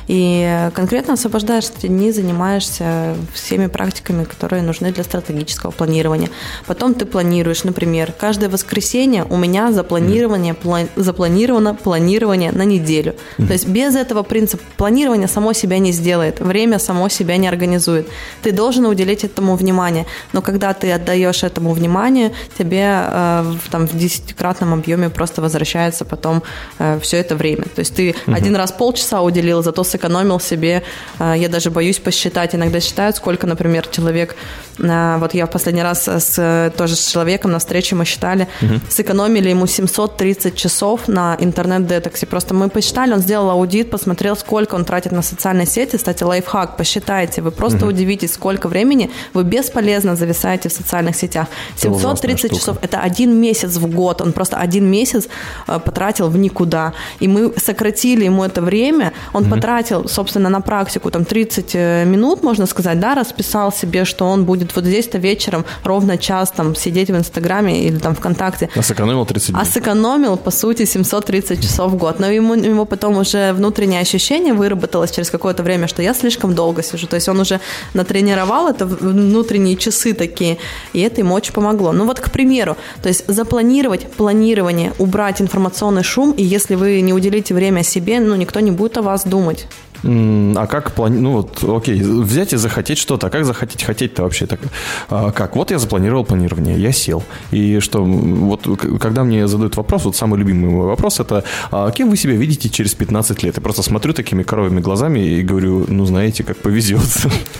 И 0.06 0.70
конкретно 0.74 1.14
освобождаешь 1.14 1.66
эти 1.76 1.86
дни, 1.86 2.10
занимаешься 2.12 3.14
всеми 3.34 3.66
практиками, 3.66 4.24
которые 4.24 4.62
нужны 4.62 4.92
для 4.92 5.04
стратегического 5.04 5.70
планирования. 5.70 6.30
Потом 6.66 6.94
ты 6.94 7.04
планируешь, 7.04 7.64
например, 7.64 8.12
каждое 8.12 8.48
воскресенье 8.48 9.24
у 9.24 9.36
меня 9.36 9.72
запланирование, 9.72 10.54
mm. 10.54 10.90
запланировано 10.96 11.74
планирование 11.74 12.52
на 12.52 12.64
неделю. 12.64 13.14
Mm. 13.36 13.46
То 13.46 13.52
есть 13.52 13.68
без 13.68 13.96
этого 13.96 14.22
принципа 14.22 14.62
планирования 14.76 15.26
само 15.26 15.52
себя 15.52 15.78
не 15.78 15.92
сделает, 15.92 16.40
время 16.40 16.57
само 16.78 17.08
себя 17.08 17.36
не 17.36 17.48
организует. 17.48 18.08
Ты 18.42 18.52
должен 18.52 18.86
уделить 18.86 19.24
этому 19.24 19.56
внимание. 19.56 20.06
Но 20.32 20.42
когда 20.42 20.72
ты 20.72 20.92
отдаешь 20.92 21.42
этому 21.42 21.72
внимание, 21.72 22.32
тебе 22.58 22.84
э, 22.84 23.54
там, 23.70 23.86
в 23.86 23.96
десятикратном 23.96 24.74
объеме 24.74 25.10
просто 25.10 25.42
возвращается 25.42 26.04
потом 26.04 26.42
э, 26.78 26.98
все 27.00 27.18
это 27.18 27.36
время. 27.36 27.64
То 27.74 27.80
есть 27.80 27.94
ты 27.94 28.14
угу. 28.26 28.36
один 28.36 28.56
раз 28.56 28.72
полчаса 28.72 29.22
уделил, 29.22 29.62
зато 29.62 29.84
сэкономил 29.84 30.40
себе, 30.40 30.82
э, 31.18 31.34
я 31.36 31.48
даже 31.48 31.70
боюсь 31.70 31.98
посчитать, 31.98 32.54
иногда 32.54 32.80
считают, 32.80 33.16
сколько, 33.16 33.46
например, 33.46 33.86
человек, 33.86 34.36
вот 34.78 35.34
я 35.34 35.46
в 35.46 35.50
последний 35.50 35.82
раз 35.82 36.06
с, 36.06 36.72
тоже 36.76 36.94
с 36.94 37.08
человеком 37.08 37.50
на 37.50 37.58
встрече 37.58 37.96
мы 37.96 38.04
считали, 38.04 38.46
угу. 38.62 38.80
сэкономили 38.88 39.50
ему 39.50 39.66
730 39.66 40.54
часов 40.54 41.08
на 41.08 41.36
интернет-детоксе. 41.40 42.26
Просто 42.26 42.54
мы 42.54 42.68
посчитали, 42.68 43.12
он 43.12 43.20
сделал 43.20 43.50
аудит, 43.50 43.90
посмотрел, 43.90 44.36
сколько 44.36 44.76
он 44.76 44.84
тратит 44.84 45.12
на 45.12 45.22
социальные 45.22 45.66
сети. 45.66 45.96
Кстати, 45.96 46.22
лайфхак, 46.48 46.76
посчитайте, 46.76 47.42
вы 47.42 47.50
просто 47.50 47.78
угу. 47.78 47.88
удивитесь, 47.88 48.32
сколько 48.32 48.68
времени 48.68 49.10
вы 49.34 49.44
бесполезно 49.44 50.16
зависаете 50.16 50.68
в 50.68 50.72
социальных 50.72 51.16
сетях. 51.16 51.48
730 51.76 52.50
часов 52.50 52.58
часов. 52.58 52.78
Это 52.82 53.00
один 53.00 53.40
месяц 53.40 53.76
в 53.76 53.86
год. 53.94 54.20
Он 54.20 54.32
просто 54.32 54.56
один 54.56 54.90
месяц 54.90 55.28
э, 55.68 55.78
потратил 55.78 56.28
в 56.28 56.38
никуда. 56.38 56.92
И 57.20 57.28
мы 57.28 57.52
сократили 57.56 58.24
ему 58.24 58.44
это 58.44 58.62
время. 58.62 59.12
Он 59.32 59.44
mm-hmm. 59.44 59.50
потратил, 59.50 60.08
собственно, 60.08 60.48
на 60.48 60.60
практику 60.60 61.10
там 61.10 61.24
30 61.24 61.70
э, 61.74 62.04
минут, 62.04 62.42
можно 62.42 62.66
сказать, 62.66 63.00
да, 63.00 63.14
расписал 63.14 63.72
себе, 63.72 64.04
что 64.04 64.26
он 64.26 64.44
будет 64.44 64.76
вот 64.76 64.84
здесь-то 64.84 65.18
вечером 65.18 65.64
ровно 65.84 66.16
час 66.16 66.50
там 66.50 66.74
сидеть 66.74 67.10
в 67.10 67.16
Инстаграме 67.16 67.86
или 67.88 67.98
там 67.98 68.14
ВКонтакте. 68.14 68.68
А 68.76 68.82
сэкономил 68.82 69.26
30 69.26 69.50
дней. 69.50 69.62
А 69.62 69.64
сэкономил, 69.64 70.36
по 70.36 70.50
сути, 70.50 70.86
730 70.86 71.62
часов 71.62 71.92
в 71.92 71.96
год. 71.96 72.20
Но 72.20 72.30
ему, 72.30 72.54
ему 72.54 72.84
потом 72.84 73.18
уже 73.18 73.52
внутреннее 73.52 74.00
ощущение 74.00 74.54
выработалось 74.54 75.10
через 75.10 75.30
какое-то 75.30 75.62
время, 75.62 75.86
что 75.88 76.02
я 76.02 76.14
слишком 76.14 76.37
долго 76.46 76.82
сижу. 76.82 77.06
То 77.06 77.16
есть 77.16 77.28
он 77.28 77.40
уже 77.40 77.60
натренировал 77.94 78.68
это 78.68 78.86
внутренние 78.86 79.76
часы 79.76 80.14
такие, 80.14 80.58
и 80.92 81.00
это 81.00 81.20
ему 81.20 81.34
очень 81.34 81.52
помогло. 81.52 81.92
Ну 81.92 82.06
вот, 82.06 82.20
к 82.20 82.30
примеру. 82.30 82.76
То 83.02 83.08
есть 83.08 83.24
запланировать 83.26 84.10
планирование, 84.12 84.92
убрать 84.98 85.40
информационный 85.40 86.02
шум, 86.02 86.32
и 86.32 86.42
если 86.42 86.74
вы 86.74 87.00
не 87.00 87.12
уделите 87.12 87.54
время 87.54 87.82
себе, 87.82 88.20
ну, 88.20 88.34
никто 88.36 88.60
не 88.60 88.70
будет 88.70 88.98
о 88.98 89.02
вас 89.02 89.24
думать. 89.24 89.66
А 90.04 90.66
как 90.66 90.92
плани... 90.92 91.18
Ну 91.18 91.32
вот, 91.32 91.64
окей, 91.64 92.00
взять 92.00 92.52
и 92.52 92.56
захотеть 92.56 92.98
что-то. 92.98 93.26
А 93.26 93.30
как 93.30 93.44
захотеть 93.44 93.82
хотеть-то 93.82 94.22
вообще 94.22 94.46
так? 94.46 94.60
А 95.08 95.30
как? 95.30 95.56
Вот 95.56 95.70
я 95.70 95.78
запланировал 95.78 96.24
планирование, 96.24 96.78
я 96.78 96.92
сел. 96.92 97.22
И 97.50 97.80
что, 97.80 98.04
вот 98.04 98.66
когда 99.00 99.24
мне 99.24 99.46
задают 99.48 99.76
вопрос, 99.76 100.04
вот 100.04 100.16
самый 100.16 100.38
любимый 100.38 100.70
мой 100.70 100.86
вопрос, 100.86 101.20
это 101.20 101.44
а 101.70 101.90
кем 101.90 102.10
вы 102.10 102.16
себя 102.16 102.34
видите 102.34 102.68
через 102.68 102.94
15 102.94 103.42
лет? 103.42 103.56
Я 103.56 103.62
просто 103.62 103.82
смотрю 103.82 104.12
такими 104.12 104.42
коровыми 104.42 104.80
глазами 104.80 105.20
и 105.20 105.42
говорю, 105.42 105.86
ну, 105.88 106.04
знаете, 106.04 106.44
как 106.44 106.56
повезет. 106.56 106.98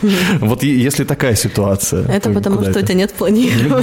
Вот 0.41 0.63
если 0.63 1.05
такая 1.05 1.35
ситуация. 1.35 2.07
Это 2.09 2.31
потому, 2.31 2.63
что 2.63 2.79
у 2.79 2.83
тебя 2.83 2.95
нет 2.95 3.13
планирования. 3.13 3.83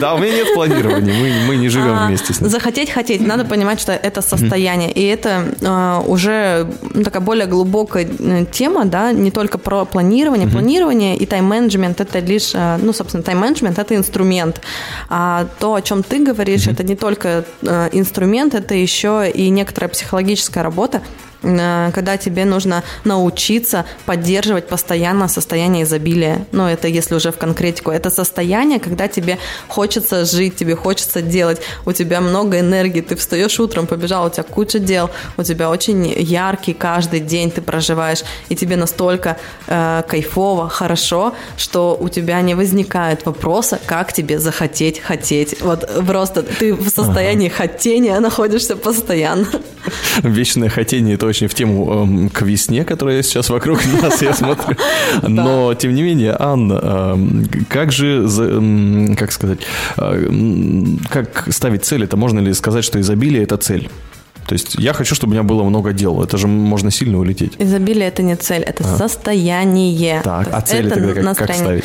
Да, 0.00 0.14
у 0.14 0.18
меня 0.18 0.32
нет 0.32 0.54
планирования, 0.54 1.14
мы 1.48 1.56
не 1.56 1.68
живем 1.68 1.94
а, 1.94 2.06
вместе 2.06 2.32
с 2.34 2.40
ним. 2.40 2.50
Захотеть 2.50 2.90
хотеть, 2.90 3.26
надо 3.26 3.44
понимать, 3.44 3.80
что 3.80 3.92
это 3.92 4.22
состояние. 4.22 4.90
И 4.90 5.02
это 5.06 6.02
уже 6.06 6.66
такая 7.04 7.22
более 7.22 7.46
глубокая 7.46 7.91
глубокая 7.92 8.06
э, 8.42 8.44
тема, 8.50 8.84
да, 8.84 9.12
не 9.12 9.30
только 9.30 9.58
про 9.58 9.84
планирование. 9.84 10.46
Mm-hmm. 10.46 10.52
Планирование 10.52 11.16
и 11.16 11.26
тайм-менеджмент– 11.26 12.00
это 12.00 12.18
лишь, 12.20 12.52
э, 12.54 12.78
ну, 12.82 12.92
собственно, 12.92 13.22
тайм-менеджмент– 13.22 13.78
это 13.78 13.94
инструмент. 13.94 14.60
А 15.08 15.46
то, 15.58 15.74
о 15.74 15.82
чем 15.82 16.02
ты 16.02 16.24
говоришь, 16.24 16.66
mm-hmm. 16.66 16.72
это 16.72 16.84
не 16.84 16.96
только 16.96 17.44
э, 17.62 17.88
инструмент, 17.92 18.54
это 18.54 18.74
еще 18.74 19.30
и 19.30 19.50
некоторая 19.50 19.88
психологическая 19.88 20.62
работа, 20.62 21.02
когда 21.42 22.16
тебе 22.16 22.44
нужно 22.44 22.82
научиться 23.04 23.84
поддерживать 24.06 24.68
постоянно 24.68 25.28
состояние 25.28 25.84
изобилия. 25.84 26.46
Ну, 26.52 26.66
это 26.66 26.88
если 26.88 27.14
уже 27.14 27.30
в 27.32 27.38
конкретику. 27.38 27.90
Это 27.90 28.10
состояние, 28.10 28.80
когда 28.80 29.08
тебе 29.08 29.38
хочется 29.68 30.24
жить, 30.24 30.56
тебе 30.56 30.76
хочется 30.76 31.22
делать, 31.22 31.60
у 31.86 31.92
тебя 31.92 32.20
много 32.20 32.60
энергии, 32.60 33.00
ты 33.00 33.16
встаешь 33.16 33.58
утром, 33.60 33.86
побежал, 33.86 34.26
у 34.26 34.30
тебя 34.30 34.44
куча 34.44 34.78
дел, 34.78 35.10
у 35.36 35.42
тебя 35.42 35.70
очень 35.70 36.12
яркий 36.16 36.74
каждый 36.74 37.20
день 37.20 37.50
ты 37.50 37.60
проживаешь, 37.60 38.22
и 38.48 38.56
тебе 38.56 38.76
настолько 38.76 39.36
э, 39.66 40.02
кайфово, 40.08 40.68
хорошо, 40.68 41.34
что 41.56 41.96
у 42.00 42.08
тебя 42.08 42.40
не 42.40 42.54
возникает 42.54 43.26
вопроса, 43.26 43.78
как 43.86 44.12
тебе 44.12 44.38
захотеть 44.38 45.00
хотеть. 45.00 45.60
Вот 45.60 45.88
просто 46.06 46.42
ты 46.42 46.74
в 46.74 46.88
состоянии 46.88 47.48
ага. 47.48 47.56
хотения 47.56 48.20
находишься 48.20 48.76
постоянно. 48.76 49.46
Вечное 50.22 50.68
хотение– 50.68 51.14
это 51.16 51.26
очень 51.32 51.48
в 51.48 51.54
тему 51.54 52.28
э, 52.28 52.28
к 52.28 52.42
весне, 52.42 52.84
которая 52.84 53.22
сейчас 53.22 53.48
вокруг 53.48 53.80
нас, 54.02 54.20
я 54.20 54.34
смотрю. 54.34 54.76
Но, 55.22 55.72
тем 55.74 55.94
не 55.94 56.02
менее, 56.02 56.36
Анна, 56.38 56.80
э, 56.82 57.44
как 57.68 57.90
же, 57.90 58.26
э, 58.28 59.14
как 59.16 59.32
сказать, 59.32 59.60
э, 59.96 60.30
как 61.08 61.48
ставить 61.50 61.84
цель? 61.84 62.04
Это 62.04 62.18
можно 62.18 62.40
ли 62.40 62.52
сказать, 62.52 62.84
что 62.84 63.00
изобилие– 63.00 63.42
это 63.44 63.56
цель? 63.56 63.88
То 64.46 64.54
есть 64.54 64.74
я 64.78 64.92
хочу, 64.92 65.14
чтобы 65.14 65.32
у 65.32 65.34
меня 65.34 65.42
было 65.42 65.62
много 65.62 65.92
дел. 65.92 66.22
Это 66.22 66.36
же 66.36 66.46
можно 66.46 66.90
сильно 66.90 67.18
улететь. 67.18 67.54
Изобилие 67.58 68.08
это 68.08 68.22
не 68.22 68.36
цель, 68.36 68.62
это 68.62 68.84
а. 68.84 68.96
состояние. 68.96 70.20
Так, 70.22 70.48
а 70.52 70.60
цель 70.60 70.86
это 70.86 70.96
тогда 70.96 71.34
как, 71.34 71.48
как 71.48 71.56
ставить? 71.56 71.84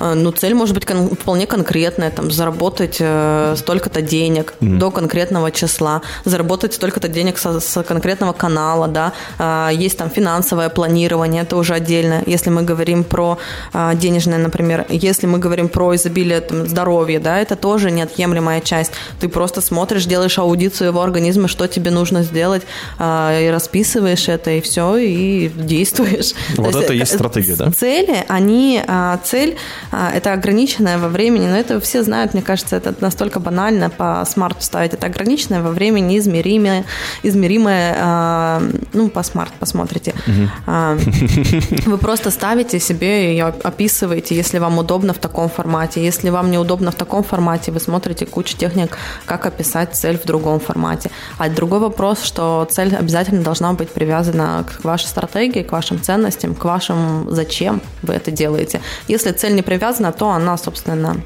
А, 0.00 0.14
ну, 0.14 0.30
цель 0.30 0.54
может 0.54 0.74
быть 0.74 0.84
кон- 0.84 1.10
вполне 1.10 1.46
конкретная, 1.46 2.10
там, 2.10 2.30
заработать 2.30 2.96
э, 3.00 3.54
столько-то 3.56 4.02
денег 4.02 4.54
mm. 4.60 4.78
до 4.78 4.90
конкретного 4.90 5.50
числа, 5.50 6.02
заработать 6.24 6.74
столько-то 6.74 7.08
денег 7.08 7.38
со, 7.38 7.60
с 7.60 7.82
конкретного 7.82 8.32
канала, 8.32 8.88
да, 8.88 9.12
а, 9.38 9.70
есть 9.70 9.98
там 9.98 10.10
финансовое 10.10 10.68
планирование, 10.68 11.42
это 11.42 11.56
уже 11.56 11.74
отдельно, 11.74 12.22
если 12.26 12.50
мы 12.50 12.62
говорим 12.62 13.04
про 13.04 13.38
а, 13.72 13.94
денежное, 13.94 14.38
например, 14.38 14.86
если 14.88 15.26
мы 15.26 15.38
говорим 15.38 15.68
про 15.68 15.94
изобилие 15.96 16.40
там, 16.40 16.66
здоровья, 16.66 17.18
да, 17.20 17.38
это 17.40 17.56
тоже 17.56 17.90
неотъемлемая 17.90 18.60
часть, 18.60 18.92
ты 19.20 19.28
просто 19.28 19.60
смотришь, 19.60 20.06
делаешь 20.06 20.38
аудит 20.38 20.76
своего 20.76 21.02
организма, 21.02 21.48
что 21.48 21.66
тебе 21.66 21.90
нужно 21.90 21.97
сделать, 22.06 22.62
а, 22.98 23.38
и 23.38 23.48
расписываешь 23.50 24.28
это, 24.28 24.50
и 24.50 24.60
все, 24.60 24.96
и 24.96 25.48
действуешь. 25.48 26.32
Вот 26.56 26.72
То 26.72 26.80
это 26.80 26.92
и 26.92 26.98
есть 26.98 27.14
стратегия, 27.14 27.56
да? 27.56 27.70
Цели, 27.70 28.24
они, 28.28 28.82
а, 28.86 29.18
цель 29.24 29.56
а, 29.92 30.10
это 30.10 30.32
ограниченное 30.32 30.98
во 30.98 31.08
времени, 31.08 31.46
но 31.46 31.56
это 31.56 31.80
все 31.80 32.02
знают, 32.02 32.34
мне 32.34 32.42
кажется, 32.42 32.76
это 32.76 32.94
настолько 33.00 33.40
банально 33.40 33.90
по 33.90 34.24
смарту 34.28 34.62
ставить. 34.62 34.94
Это 34.94 35.06
ограниченное 35.06 35.62
во 35.62 35.70
времени, 35.70 36.18
измеримое, 36.18 36.84
измеримое, 37.22 38.60
ну, 38.92 39.08
по 39.08 39.22
смарт 39.22 39.52
посмотрите. 39.58 40.14
Вы 41.86 41.98
просто 41.98 42.30
ставите 42.30 42.80
себе 42.80 43.36
и 43.36 43.40
описываете, 43.40 44.34
если 44.34 44.58
вам 44.58 44.78
удобно 44.78 45.12
в 45.12 45.18
таком 45.18 45.48
формате. 45.48 46.04
Если 46.04 46.30
вам 46.30 46.50
неудобно 46.50 46.90
в 46.90 46.94
таком 46.94 47.22
формате, 47.22 47.72
вы 47.72 47.80
смотрите 47.80 48.26
кучу 48.26 48.56
техник, 48.56 48.98
как 49.24 49.46
описать 49.46 49.94
цель 49.94 50.18
в 50.18 50.24
другом 50.24 50.60
формате. 50.60 51.10
А 51.38 51.48
другой 51.48 51.80
вопрос, 51.88 52.22
что 52.22 52.66
цель 52.70 52.94
обязательно 52.94 53.42
должна 53.42 53.72
быть 53.72 53.90
привязана 53.90 54.64
к 54.66 54.84
вашей 54.84 55.06
стратегии, 55.06 55.62
к 55.62 55.72
вашим 55.72 56.00
ценностям, 56.00 56.54
к 56.54 56.64
вашим 56.64 57.26
зачем 57.30 57.80
вы 58.02 58.14
это 58.14 58.30
делаете. 58.30 58.80
Если 59.08 59.32
цель 59.32 59.54
не 59.54 59.62
привязана 59.62 60.12
то 60.12 60.30
она, 60.30 60.56
собственно, 60.56 61.16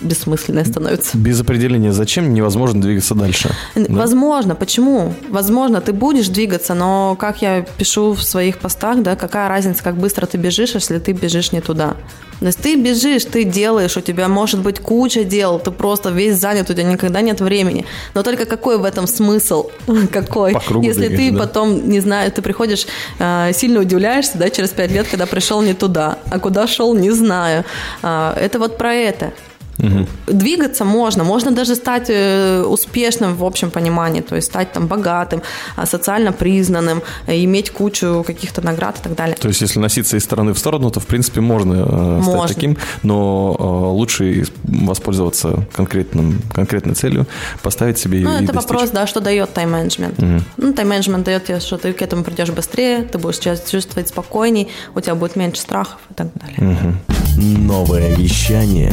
бессмысленная 0.00 0.64
становится. 0.64 1.16
Без 1.16 1.40
определения 1.40 1.92
зачем 1.92 2.32
невозможно 2.32 2.80
двигаться 2.80 3.14
дальше. 3.14 3.54
Возможно. 3.74 4.54
Да? 4.54 4.54
Почему? 4.54 5.14
Возможно, 5.28 5.80
ты 5.80 5.92
будешь 5.92 6.28
двигаться, 6.28 6.74
но 6.74 7.16
как 7.16 7.42
я 7.42 7.62
пишу 7.62 8.12
в 8.12 8.22
своих 8.22 8.58
постах, 8.58 9.02
да, 9.02 9.16
какая 9.16 9.48
разница, 9.48 9.82
как 9.82 9.96
быстро 9.96 10.26
ты 10.26 10.38
бежишь, 10.38 10.74
если 10.74 10.98
ты 10.98 11.12
бежишь 11.12 11.52
не 11.52 11.60
туда. 11.60 11.96
То 12.40 12.46
есть 12.46 12.60
ты 12.60 12.76
бежишь, 12.76 13.24
ты 13.24 13.44
делаешь, 13.44 13.96
у 13.96 14.00
тебя 14.00 14.28
может 14.28 14.60
быть 14.60 14.78
куча 14.78 15.24
дел, 15.24 15.58
ты 15.58 15.70
просто 15.70 16.10
весь 16.10 16.36
занят, 16.36 16.70
у 16.70 16.72
тебя 16.72 16.84
никогда 16.84 17.20
нет 17.20 17.40
времени. 17.40 17.84
Но 18.14 18.22
только 18.22 18.44
какой 18.44 18.78
в 18.78 18.84
этом 18.84 19.06
смысл? 19.06 19.70
Какой? 20.12 20.56
Если 20.82 21.08
ты 21.08 21.30
да? 21.30 21.38
потом, 21.38 21.88
не 21.88 22.00
знаю, 22.00 22.30
ты 22.30 22.42
приходишь, 22.42 22.86
э, 23.18 23.50
сильно 23.52 23.80
удивляешься, 23.80 24.38
да, 24.38 24.50
через 24.50 24.70
пять 24.70 24.90
лет, 24.92 25.08
когда 25.08 25.26
пришел 25.26 25.62
не 25.62 25.74
туда, 25.74 26.18
а 26.30 26.38
куда 26.38 26.66
шел, 26.66 26.94
не 26.94 27.10
знаю. 27.10 27.64
А, 28.02 28.34
это 28.36 28.58
вот 28.58 28.78
про 28.78 28.94
это. 28.94 29.32
Угу. 29.78 30.06
Двигаться 30.26 30.84
можно, 30.84 31.24
можно 31.24 31.50
даже 31.50 31.74
стать 31.74 32.06
э, 32.10 32.62
успешным 32.62 33.36
в 33.36 33.44
общем 33.44 33.70
понимании, 33.70 34.20
то 34.20 34.36
есть 34.36 34.48
стать 34.48 34.72
там 34.72 34.86
богатым, 34.86 35.42
а, 35.76 35.86
социально 35.86 36.32
признанным, 36.32 37.02
э, 37.26 37.44
иметь 37.44 37.70
кучу 37.70 38.24
каких-то 38.26 38.60
наград 38.60 38.98
и 39.00 39.02
так 39.02 39.14
далее. 39.14 39.36
То 39.36 39.48
есть 39.48 39.60
если 39.60 39.78
носиться 39.78 40.16
из 40.16 40.24
стороны 40.24 40.52
в 40.52 40.58
сторону, 40.58 40.90
то 40.90 41.00
в 41.00 41.06
принципе 41.06 41.40
можно, 41.40 41.74
э, 41.74 42.20
можно. 42.22 42.38
стать 42.38 42.56
таким, 42.56 42.76
но 43.02 43.92
лучше 43.92 44.46
воспользоваться 44.64 45.66
конкретным, 45.72 46.42
конкретной 46.52 46.94
целью, 46.94 47.26
поставить 47.62 47.98
себе 47.98 48.18
Ну, 48.20 48.30
это 48.30 48.52
достичь. 48.52 48.56
вопрос, 48.56 48.90
да, 48.90 49.06
что 49.06 49.20
дает 49.20 49.52
тайм-менеджмент. 49.54 50.18
Угу. 50.18 50.42
Ну, 50.56 50.72
тайм-менеджмент 50.72 51.24
дает 51.24 51.44
тебе, 51.44 51.60
что 51.60 51.78
ты 51.78 51.92
к 51.92 52.02
этому 52.02 52.24
придешь 52.24 52.50
быстрее, 52.50 53.02
ты 53.02 53.18
будешь 53.18 53.38
чувствовать 53.38 54.08
спокойней, 54.08 54.68
у 54.94 55.00
тебя 55.00 55.14
будет 55.14 55.36
меньше 55.36 55.60
страхов 55.60 55.98
и 56.10 56.14
так 56.14 56.28
далее. 56.34 56.76
Угу. 56.76 57.18
Новое 57.40 58.14
вещание. 58.16 58.92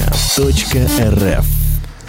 .рф 0.75 1.64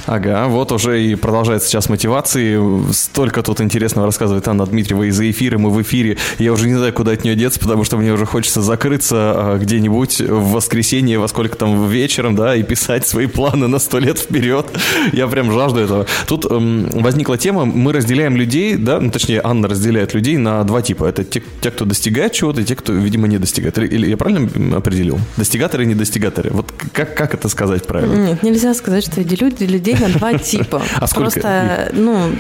Ага, 0.07 0.47
вот 0.47 0.71
уже 0.71 1.03
и 1.03 1.15
продолжается 1.17 1.69
сейчас 1.69 1.89
мотивации. 1.89 2.61
Столько 2.93 3.43
тут 3.43 3.61
интересного 3.61 4.07
рассказывает 4.07 4.47
Анна 4.47 4.65
Дмитриева 4.65 5.05
и 5.05 5.11
за 5.11 5.29
эфиром, 5.29 5.67
и 5.67 5.71
в 5.71 5.83
эфире. 5.83 6.17
Я 6.39 6.53
уже 6.53 6.69
не 6.69 6.75
знаю, 6.75 6.93
куда 6.93 7.13
от 7.13 7.25
нее 7.25 7.35
деться, 7.35 7.59
потому 7.59 7.83
что 7.83 7.97
мне 7.97 8.13
уже 8.13 8.25
хочется 8.25 8.63
закрыться 8.63 9.17
а, 9.17 9.59
где-нибудь 9.59 10.21
в 10.21 10.53
воскресенье, 10.53 11.19
во 11.19 11.27
сколько 11.27 11.57
там 11.57 11.89
вечером, 11.89 12.37
да, 12.37 12.55
и 12.55 12.63
писать 12.63 13.07
свои 13.07 13.27
планы 13.27 13.67
на 13.67 13.81
сто 13.81 13.99
лет 13.99 14.19
вперед. 14.19 14.67
Я 15.13 15.27
прям 15.27 15.51
жажду 15.53 15.81
этого. 15.81 16.07
Тут 16.29 16.47
эм, 16.51 16.89
возникла 16.91 17.37
тема, 17.37 17.65
мы 17.65 17.93
разделяем 17.93 18.37
людей, 18.37 18.77
да, 18.77 19.01
ну, 19.01 19.11
точнее, 19.11 19.41
Анна 19.43 19.67
разделяет 19.67 20.15
людей 20.15 20.37
на 20.37 20.63
два 20.63 20.83
типа. 20.83 21.07
Это 21.07 21.25
те, 21.25 21.43
те 21.61 21.71
кто 21.73 21.85
достигает 21.85 22.33
чего-то, 22.33 22.61
и 22.61 22.65
те, 22.65 22.77
кто, 22.77 22.93
видимо, 22.93 23.27
не 23.27 23.39
достигает. 23.39 23.77
Или 23.79 24.09
я 24.09 24.17
правильно 24.17 24.77
определил? 24.77 25.19
Достигаторы 25.37 25.83
и 25.83 25.87
недостигаторы. 25.87 26.51
Вот 26.51 26.73
как, 26.93 27.15
как 27.17 27.35
это 27.35 27.49
сказать 27.49 27.85
правильно? 27.87 28.29
Нет, 28.29 28.43
нельзя 28.45 28.73
сказать, 28.75 29.05
что 29.05 29.25
делю 29.25 29.51
людей 29.59 29.96
на 30.01 30.09
два 30.09 30.39
типа. 30.39 30.83
А 30.97 31.07
сколько? 31.07 31.31
Просто, 31.31 31.91
ну, 31.93 32.31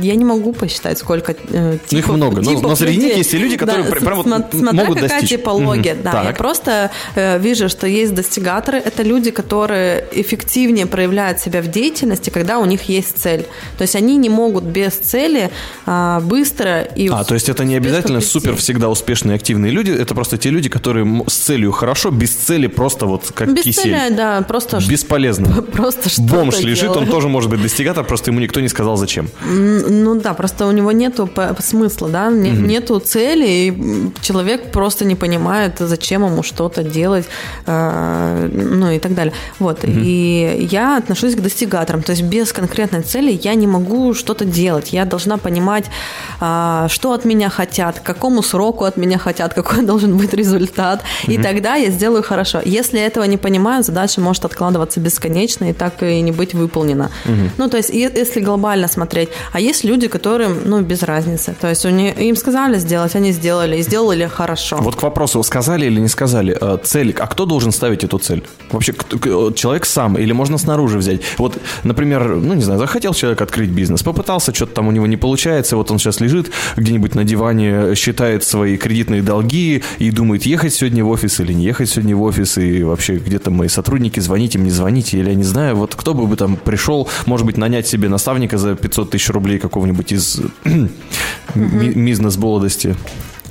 я 0.00 0.14
не 0.14 0.24
могу 0.24 0.52
посчитать, 0.52 0.98
сколько 0.98 1.32
э, 1.32 1.78
типов. 1.86 1.90
Ну, 1.92 1.98
их 1.98 2.08
много. 2.08 2.42
Но, 2.42 2.60
но 2.60 2.76
среди 2.76 2.98
них 2.98 3.16
есть 3.16 3.34
и 3.34 3.38
люди, 3.38 3.56
которые 3.56 3.84
да, 3.84 3.90
прям 3.90 4.16
вот 4.16 4.26
смотря 4.26 4.72
могут 4.72 5.00
какая 5.00 5.20
достичь. 5.20 5.38
типология. 5.38 5.94
Mm-hmm. 5.94 6.02
Да, 6.02 6.12
так. 6.12 6.24
я 6.24 6.32
просто 6.32 6.90
э, 7.14 7.38
вижу, 7.38 7.68
что 7.68 7.86
есть 7.86 8.14
достигаторы. 8.14 8.78
Это 8.78 9.02
люди, 9.02 9.30
которые 9.30 10.04
эффективнее 10.12 10.86
проявляют 10.86 11.40
себя 11.40 11.62
в 11.62 11.68
деятельности, 11.68 12.30
когда 12.30 12.58
у 12.58 12.64
них 12.64 12.82
есть 12.88 13.18
цель. 13.18 13.46
То 13.78 13.82
есть 13.82 13.96
они 13.96 14.16
не 14.16 14.28
могут 14.28 14.64
без 14.64 14.92
цели 14.92 15.50
э, 15.86 16.20
быстро 16.22 16.82
и 16.82 17.08
А, 17.08 17.24
то 17.24 17.34
есть 17.34 17.48
это 17.48 17.64
не 17.64 17.76
обязательно 17.76 18.20
супер 18.20 18.56
всегда 18.56 18.88
успешные 18.88 19.36
активные 19.36 19.72
люди, 19.72 19.90
это 19.90 20.14
просто 20.14 20.38
те 20.38 20.50
люди, 20.50 20.68
которые 20.68 21.24
с 21.26 21.34
целью 21.34 21.72
хорошо, 21.72 22.10
без 22.10 22.30
цели 22.30 22.66
просто 22.66 23.06
вот 23.06 23.30
как 23.34 23.52
без 23.52 23.64
кисель. 23.64 23.92
Цели, 23.92 24.14
да, 24.14 24.42
просто... 24.42 24.80
Бесполезно. 24.88 25.62
Просто 25.72 26.08
что 26.08 26.22
Бомж 26.22 26.60
лежит, 26.60 26.81
он 26.88 27.06
тоже 27.06 27.28
может 27.28 27.50
быть 27.50 27.62
достигатор, 27.62 28.04
просто 28.04 28.30
ему 28.30 28.40
никто 28.40 28.60
не 28.60 28.68
сказал 28.68 28.96
зачем. 28.96 29.28
Ну 29.44 30.20
да, 30.20 30.34
просто 30.34 30.66
у 30.66 30.72
него 30.72 30.92
нету 30.92 31.28
смысла, 31.60 32.08
да, 32.08 32.28
угу. 32.28 32.36
нету 32.36 32.98
цели, 33.00 33.46
и 33.48 34.12
человек 34.20 34.70
просто 34.70 35.04
не 35.04 35.14
понимает, 35.14 35.76
зачем 35.78 36.24
ему 36.24 36.42
что-то 36.42 36.82
делать, 36.82 37.26
э, 37.66 38.50
ну 38.52 38.90
и 38.90 38.98
так 38.98 39.14
далее. 39.14 39.32
Вот, 39.58 39.84
угу. 39.84 39.92
и 39.94 40.68
я 40.70 40.96
отношусь 40.96 41.34
к 41.34 41.40
достигаторам, 41.40 42.02
то 42.02 42.12
есть 42.12 42.22
без 42.22 42.52
конкретной 42.52 43.02
цели 43.02 43.38
я 43.42 43.54
не 43.54 43.66
могу 43.66 44.14
что-то 44.14 44.44
делать, 44.44 44.92
я 44.92 45.04
должна 45.04 45.36
понимать, 45.36 45.86
э, 46.40 46.86
что 46.88 47.12
от 47.12 47.24
меня 47.24 47.48
хотят, 47.48 48.00
к 48.00 48.02
какому 48.02 48.42
сроку 48.42 48.84
от 48.84 48.96
меня 48.96 49.18
хотят, 49.18 49.54
какой 49.62 49.84
должен 49.84 50.16
быть 50.16 50.34
результат, 50.34 51.02
угу. 51.24 51.32
и 51.32 51.38
тогда 51.38 51.76
я 51.76 51.90
сделаю 51.90 52.22
хорошо. 52.22 52.60
Если 52.64 53.00
этого 53.00 53.24
не 53.24 53.36
понимаю, 53.36 53.82
задача 53.82 54.20
может 54.20 54.44
откладываться 54.44 55.00
бесконечно 55.00 55.70
и 55.70 55.72
так 55.72 56.02
и 56.02 56.20
не 56.20 56.32
быть 56.32 56.54
выполнена. 56.54 56.71
Угу. 57.24 57.50
Ну, 57.58 57.68
то 57.68 57.76
есть, 57.76 57.90
если 57.90 58.40
глобально 58.40 58.88
смотреть. 58.88 59.28
А 59.52 59.60
есть 59.60 59.84
люди, 59.84 60.08
которым, 60.08 60.58
ну, 60.64 60.80
без 60.80 61.02
разницы. 61.02 61.54
То 61.60 61.68
есть, 61.68 61.84
они, 61.86 62.10
им 62.10 62.36
сказали 62.36 62.78
сделать, 62.78 63.14
они 63.14 63.32
сделали, 63.32 63.78
и 63.78 63.82
сделали 63.82 64.26
хорошо. 64.26 64.78
Вот 64.80 64.96
к 64.96 65.02
вопросу, 65.02 65.42
сказали 65.42 65.86
или 65.86 66.00
не 66.00 66.08
сказали, 66.08 66.56
э, 66.60 66.78
цель, 66.82 67.14
а 67.18 67.26
кто 67.26 67.46
должен 67.46 67.72
ставить 67.72 68.04
эту 68.04 68.18
цель? 68.18 68.42
Вообще, 68.70 68.94
человек 69.54 69.86
сам, 69.86 70.18
или 70.18 70.32
можно 70.32 70.58
снаружи 70.58 70.98
взять? 70.98 71.20
Вот, 71.38 71.58
например, 71.84 72.36
ну, 72.36 72.54
не 72.54 72.62
знаю, 72.62 72.78
захотел 72.78 73.14
человек 73.14 73.40
открыть 73.40 73.70
бизнес, 73.70 74.02
попытался, 74.02 74.54
что-то 74.54 74.74
там 74.74 74.88
у 74.88 74.92
него 74.92 75.06
не 75.06 75.16
получается, 75.16 75.76
вот 75.76 75.90
он 75.90 75.98
сейчас 75.98 76.20
лежит 76.20 76.50
где-нибудь 76.76 77.14
на 77.14 77.24
диване, 77.24 77.94
считает 77.94 78.44
свои 78.44 78.76
кредитные 78.76 79.22
долги 79.22 79.82
и 79.98 80.10
думает, 80.10 80.46
ехать 80.46 80.74
сегодня 80.74 81.04
в 81.04 81.08
офис 81.08 81.40
или 81.40 81.52
не 81.52 81.64
ехать 81.64 81.90
сегодня 81.90 82.16
в 82.16 82.22
офис, 82.22 82.58
и 82.58 82.82
вообще 82.82 83.16
где-то 83.16 83.50
мои 83.50 83.68
сотрудники, 83.68 84.20
звоните 84.20 84.58
мне, 84.58 84.70
звоните, 84.70 85.18
или 85.18 85.30
я 85.30 85.34
не 85.34 85.44
знаю, 85.44 85.76
вот 85.76 85.94
кто 85.94 86.14
бы 86.14 86.36
там 86.36 86.51
пришел, 86.56 87.08
может 87.26 87.46
быть, 87.46 87.56
нанять 87.56 87.86
себе 87.86 88.08
наставника 88.08 88.58
за 88.58 88.74
500 88.74 89.10
тысяч 89.10 89.30
рублей 89.30 89.58
какого-нибудь 89.58 90.12
из 90.12 90.40
бизнес-молодости. 91.54 92.96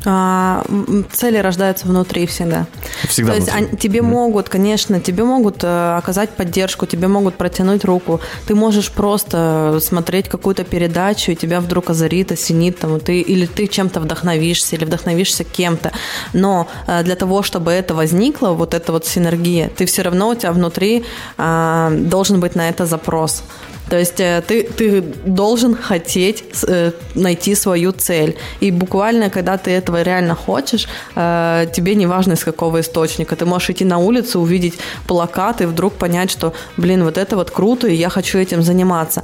А, 0.04 0.64
цели 1.12 1.38
рождаются 1.38 1.88
внутри 1.88 2.26
всегда. 2.26 2.66
Всегда 3.08 3.34
То 3.34 3.38
есть 3.38 3.52
внутри. 3.52 3.68
они, 3.68 3.78
тебе 3.78 4.02
могут, 4.02 4.50
конечно, 4.50 5.00
тебе 5.00 5.24
могут 5.24 5.64
э, 5.64 5.98
оказать 5.98 6.32
поддержку, 6.32 6.86
тебе 6.88 7.08
могут 7.08 7.36
протянуть 7.36 7.86
руку. 7.86 8.20
Ты 8.48 8.56
можешь 8.56 8.92
просто 8.92 9.80
смотреть 9.82 10.28
какую-то 10.28 10.64
передачу, 10.64 11.32
и 11.32 11.36
тебя 11.36 11.60
вдруг 11.60 11.90
озарит, 11.92 12.32
осенит, 12.32 12.80
там, 12.80 13.00
ты, 13.00 13.22
или 13.22 13.46
ты 13.46 13.68
чем-то 13.68 14.00
вдохновишься, 14.00 14.76
или 14.76 14.86
вдохновишься 14.86 15.44
кем-то. 15.44 15.92
Но 16.34 16.68
э, 16.88 17.04
для 17.04 17.16
того, 17.16 17.44
чтобы 17.44 17.72
это 17.72 17.94
возникло, 17.94 18.50
вот 18.50 18.74
эта 18.74 18.92
вот 18.92 19.06
синергия, 19.06 19.70
ты 19.70 19.86
все 19.86 20.02
равно 20.02 20.30
у 20.30 20.36
тебя 20.36 20.52
внутри 20.52 21.06
э, 21.38 21.98
должен 22.00 22.40
быть 22.40 22.56
на 22.56 22.70
это 22.70 22.88
запрос. 22.88 23.44
То 23.92 24.00
есть 24.00 24.22
э, 24.22 24.42
ты, 24.48 24.64
ты 24.64 25.02
должен 25.26 25.76
хотеть 25.76 26.46
э, 26.66 26.92
найти 27.14 27.56
свою 27.56 27.92
цель. 27.92 28.38
И 28.62 28.72
буквально, 28.72 29.30
когда 29.30 29.58
ты 29.58 29.72
этого 29.72 30.02
реально 30.02 30.34
хочешь, 30.34 30.88
э, 31.16 31.66
тебе 31.76 31.96
не 31.96 32.08
важно, 32.08 32.34
из 32.34 32.44
какого 32.46 32.80
источника. 32.80 33.36
Ты 33.36 33.46
можешь 33.46 33.70
идти 33.70 33.84
на 33.84 33.98
улицу, 33.98 34.40
увидеть 34.40 34.76
плакат 35.08 35.60
и 35.60 35.66
вдруг 35.66 35.94
понять, 35.94 36.32
что, 36.32 36.54
блин, 36.78 37.04
вот 37.04 37.18
это 37.18 37.36
вот 37.36 37.52
круто, 37.52 37.88
и 37.88 37.94
я 37.94 38.08
хочу 38.08 38.38
этим 38.38 38.64
заниматься. 38.64 39.24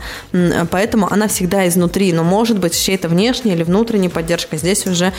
Поэтому 0.69 1.07
она 1.09 1.29
всегда 1.29 1.65
изнутри, 1.65 2.11
но 2.11 2.25
может 2.25 2.59
быть 2.59 2.77
чьей-то 2.77 3.07
внешней 3.07 3.53
или 3.53 3.63
внутренней 3.63 4.09
поддержкой. 4.09 4.59
Здесь 4.59 4.85
уже 4.85 5.13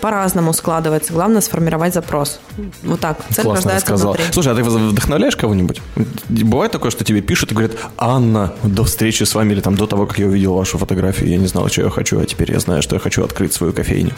по-разному 0.00 0.52
складывается. 0.52 1.12
Главное 1.12 1.40
сформировать 1.40 1.92
запрос. 1.92 2.38
Вот 2.84 3.00
так. 3.00 3.18
Цель 3.30 3.44
Классно 3.44 3.54
рождается 3.54 3.86
рассказала. 3.86 4.12
внутри. 4.12 4.32
Слушай, 4.32 4.52
а 4.52 4.54
ты 4.54 4.62
вдохновляешь 4.62 5.36
кого-нибудь? 5.36 5.82
Бывает 6.28 6.70
такое, 6.70 6.92
что 6.92 7.02
тебе 7.02 7.20
пишут 7.20 7.50
и 7.50 7.54
говорят, 7.54 7.72
Анна, 7.98 8.52
до 8.76 8.84
встречи 8.84 9.24
с 9.24 9.34
вами 9.34 9.54
или 9.54 9.60
там 9.60 9.74
до 9.74 9.86
того, 9.86 10.06
как 10.06 10.18
я 10.18 10.26
увидел 10.26 10.54
вашу 10.54 10.78
фотографию, 10.78 11.30
я 11.30 11.38
не 11.38 11.46
знал, 11.46 11.68
что 11.68 11.82
я 11.82 11.90
хочу, 11.90 12.20
а 12.20 12.26
теперь 12.26 12.52
я 12.52 12.60
знаю, 12.60 12.82
что 12.82 12.94
я 12.94 13.00
хочу 13.00 13.24
открыть 13.24 13.52
свою 13.52 13.72
кофейню. 13.72 14.12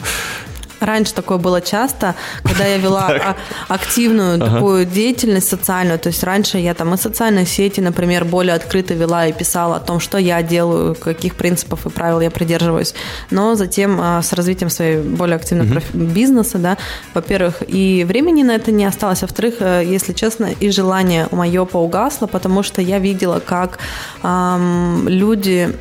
Раньше 0.79 1.13
такое 1.13 1.37
было 1.37 1.61
часто, 1.61 2.15
когда 2.43 2.65
я 2.65 2.77
вела 2.77 3.35
активную 3.67 4.39
такую 4.39 4.85
деятельность 4.85 5.49
социальную. 5.49 5.99
То 5.99 6.07
есть 6.07 6.23
раньше 6.23 6.57
я 6.57 6.73
там 6.73 6.93
и 6.93 6.97
социальные 6.97 7.45
сети, 7.45 7.81
например, 7.81 8.25
более 8.25 8.55
открыто 8.55 8.93
вела 8.93 9.27
и 9.27 9.33
писала 9.33 9.77
о 9.77 9.79
том, 9.79 9.99
что 9.99 10.17
я 10.17 10.41
делаю, 10.41 10.95
каких 10.95 11.35
принципов 11.35 11.85
и 11.85 11.89
правил 11.89 12.21
я 12.21 12.31
придерживаюсь. 12.31 12.93
Но 13.31 13.55
затем 13.55 13.99
а, 14.01 14.21
с 14.21 14.33
развитием 14.33 14.69
своей 14.69 15.01
более 15.01 15.35
активного 15.35 15.81
бизнеса, 15.93 16.57
да, 16.57 16.77
во-первых, 17.13 17.63
и 17.67 18.05
времени 18.07 18.43
на 18.43 18.55
это 18.55 18.71
не 18.71 18.85
осталось, 18.85 19.23
а 19.23 19.25
во-вторых, 19.25 19.55
э, 19.59 19.83
если 19.85 20.13
честно, 20.13 20.45
и 20.59 20.69
желание 20.71 21.27
мое 21.31 21.65
поугасло, 21.65 22.27
потому 22.27 22.63
что 22.63 22.81
я 22.81 22.99
видела, 22.99 23.39
как 23.39 23.79
эм, 24.23 25.07
люди 25.07 25.75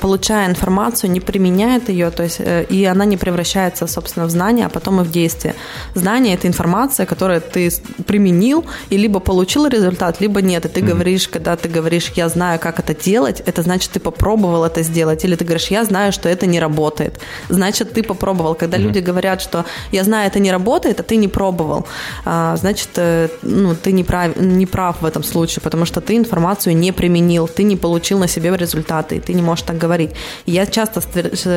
получая 0.00 0.48
информацию, 0.48 1.10
не 1.10 1.20
применяет 1.20 1.88
ее, 1.88 2.10
то 2.10 2.22
есть 2.22 2.40
э, 2.40 2.64
и 2.68 2.84
она 2.84 3.04
не 3.04 3.16
превращается, 3.16 3.86
собственно, 3.86 4.26
в 4.26 4.30
знание, 4.30 4.66
а 4.66 4.68
потом 4.68 5.00
и 5.00 5.04
в 5.04 5.10
действие. 5.10 5.54
Знание– 5.94 6.34
это 6.38 6.46
информация, 6.46 7.06
которую 7.06 7.40
ты 7.40 7.70
применил, 8.06 8.64
и 8.90 8.96
либо 8.96 9.20
получил 9.20 9.66
результат, 9.66 10.20
либо 10.20 10.42
нет. 10.42 10.64
И 10.66 10.68
ты 10.68 10.80
mm-hmm. 10.80 10.94
говоришь, 10.94 11.28
когда 11.28 11.56
ты 11.56 11.68
говоришь, 11.68 12.12
я 12.16 12.28
знаю, 12.28 12.58
как 12.58 12.78
это 12.78 12.94
делать, 12.94 13.42
это 13.46 13.62
значит, 13.62 13.92
ты 13.92 14.00
попробовал 14.00 14.64
это 14.64 14.82
сделать. 14.82 15.24
Или 15.24 15.36
ты 15.36 15.44
говоришь, 15.44 15.70
я 15.70 15.84
знаю, 15.84 16.12
что 16.12 16.28
это 16.28 16.46
не 16.46 16.60
работает. 16.60 17.20
Значит, 17.48 17.92
ты 17.92 18.02
попробовал. 18.02 18.54
Когда 18.54 18.76
mm-hmm. 18.76 18.82
люди 18.82 18.98
говорят, 18.98 19.40
что 19.40 19.64
я 19.92 20.04
знаю, 20.04 20.26
это 20.26 20.40
не 20.40 20.52
работает, 20.52 21.00
а 21.00 21.02
ты 21.02 21.16
не 21.16 21.28
пробовал, 21.28 21.86
а, 22.24 22.56
значит, 22.56 22.90
э, 22.96 23.28
ну, 23.42 23.74
ты 23.74 23.92
не 23.92 24.04
прав, 24.04 24.36
не 24.36 24.66
прав 24.66 24.96
в 25.00 25.06
этом 25.06 25.22
случае, 25.22 25.62
потому 25.62 25.86
что 25.86 26.00
ты 26.00 26.16
информацию 26.16 26.76
не 26.76 26.92
применил, 26.92 27.48
ты 27.48 27.62
не 27.62 27.76
получил 27.76 28.18
на 28.18 28.28
себе 28.28 28.56
результаты, 28.56 29.16
и 29.16 29.20
ты 29.20 29.34
не 29.34 29.42
можешь 29.42 29.53
можешь 29.54 29.66
так 29.66 29.78
говорить. 29.78 30.10
я 30.46 30.66
часто 30.66 31.00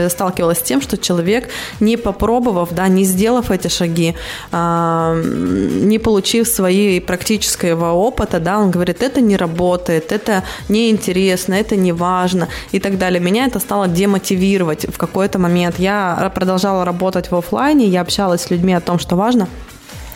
сталкивалась 0.10 0.60
с 0.60 0.62
тем, 0.62 0.82
что 0.82 0.98
человек, 0.98 1.50
не 1.80 1.98
попробовав, 1.98 2.70
да, 2.72 2.88
не 2.88 3.06
сделав 3.06 3.52
эти 3.52 3.70
шаги, 3.70 4.16
не 4.52 6.00
получив 6.00 6.48
своей 6.48 7.02
практического 7.02 7.94
опыта, 7.94 8.40
да, 8.40 8.60
он 8.60 8.72
говорит, 8.72 9.02
это 9.02 9.22
не 9.22 9.38
работает, 9.38 10.12
это 10.12 10.44
неинтересно, 10.70 11.56
это 11.56 11.76
не 11.76 11.94
важно 11.94 12.48
и 12.74 12.80
так 12.80 12.98
далее. 12.98 13.20
Меня 13.20 13.48
это 13.48 13.60
стало 13.60 13.88
демотивировать 13.88 14.86
в 14.86 14.98
какой-то 14.98 15.40
момент. 15.40 15.80
Я 15.80 16.32
продолжала 16.36 16.86
работать 16.86 17.32
в 17.32 17.36
офлайне, 17.36 17.88
я 17.88 18.02
общалась 18.02 18.42
с 18.42 18.52
людьми 18.52 18.74
о 18.74 18.82
том, 18.82 19.00
что 19.00 19.16
важно– 19.16 19.48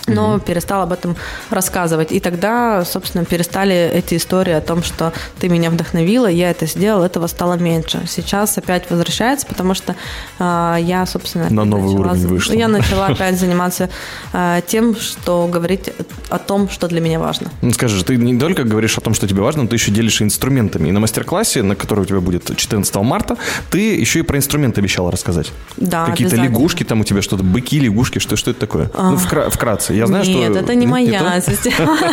но 0.08 0.36
mm 0.36 0.42
перестал 0.42 0.82
об 0.82 0.92
этом 0.92 1.16
рассказывать. 1.50 2.12
И 2.12 2.20
тогда, 2.20 2.84
собственно, 2.84 3.26
перестали 3.26 3.76
эти 3.94 4.16
истории 4.16 4.54
о 4.54 4.62
том, 4.62 4.84
что 4.84 5.14
ты 5.40 5.50
меня 5.50 5.70
вдохновила, 5.70 6.28
я 6.28 6.50
это 6.50 6.66
сделал, 6.66 7.04
этого 7.04 7.28
стало 7.28 7.54
меньше. 7.54 8.02
Сейчас 8.08 8.58
опять 8.58 8.90
возвращается, 8.90 9.46
потому 9.46 9.74
что 9.74 9.96
э, 10.40 10.78
я, 10.82 11.06
собственно, 11.06 11.50
на 11.50 11.64
новый 11.64 11.94
начала, 11.94 12.12
уровень 12.12 12.28
вышла. 12.28 12.54
Я 12.54 12.68
начала 12.68 13.08
опять 13.08 13.40
заниматься 13.40 13.90
э, 14.34 14.62
тем, 14.68 14.96
что 14.96 15.48
говорить 15.48 15.90
о 16.30 16.40
том, 16.40 16.70
что 16.70 16.88
для 16.88 17.02
меня 17.02 17.20
важно. 17.20 17.52
Ну, 17.62 17.72
скажи, 17.72 18.04
ты 18.04 18.18
не 18.18 18.38
только 18.38 18.64
говоришь 18.64 18.98
о 18.98 19.02
том, 19.02 19.14
что 19.14 19.28
тебе 19.28 19.42
важно, 19.42 19.64
но 19.64 19.70
ты 19.70 19.76
еще 19.76 19.92
делишься 19.92 20.24
инструментами. 20.24 20.90
И 20.90 20.92
на 20.92 21.00
мастер-классе, 21.00 21.64
на 21.64 21.76
который 21.76 22.02
у 22.02 22.06
тебя 22.06 22.20
будет 22.20 22.56
14 22.56 22.96
марта, 22.98 23.38
ты 23.70 23.96
еще 23.96 24.20
и 24.20 24.22
про 24.24 24.38
инструменты 24.38 24.82
обещала 24.82 25.12
рассказать. 25.12 25.52
Да, 25.78 26.06
Какие-то 26.06 26.36
лягушки 26.36 26.84
там 26.84 27.02
у 27.02 27.04
тебя 27.04 27.22
что-то, 27.22 27.44
быки, 27.44 27.80
лягушки, 27.80 28.20
что, 28.20 28.36
что 28.36 28.52
это 28.52 28.60
такое? 28.60 28.90
А... 28.94 29.12
Ну, 29.12 29.18
вкра- 29.18 29.50
вкратце. 29.50 29.91
Я 29.92 30.08
знаю, 30.08 30.26
Нет, 30.26 30.52
что... 30.52 30.60
это 30.60 30.76
не 30.76 30.88
моя 30.88 31.42
система. 31.42 31.98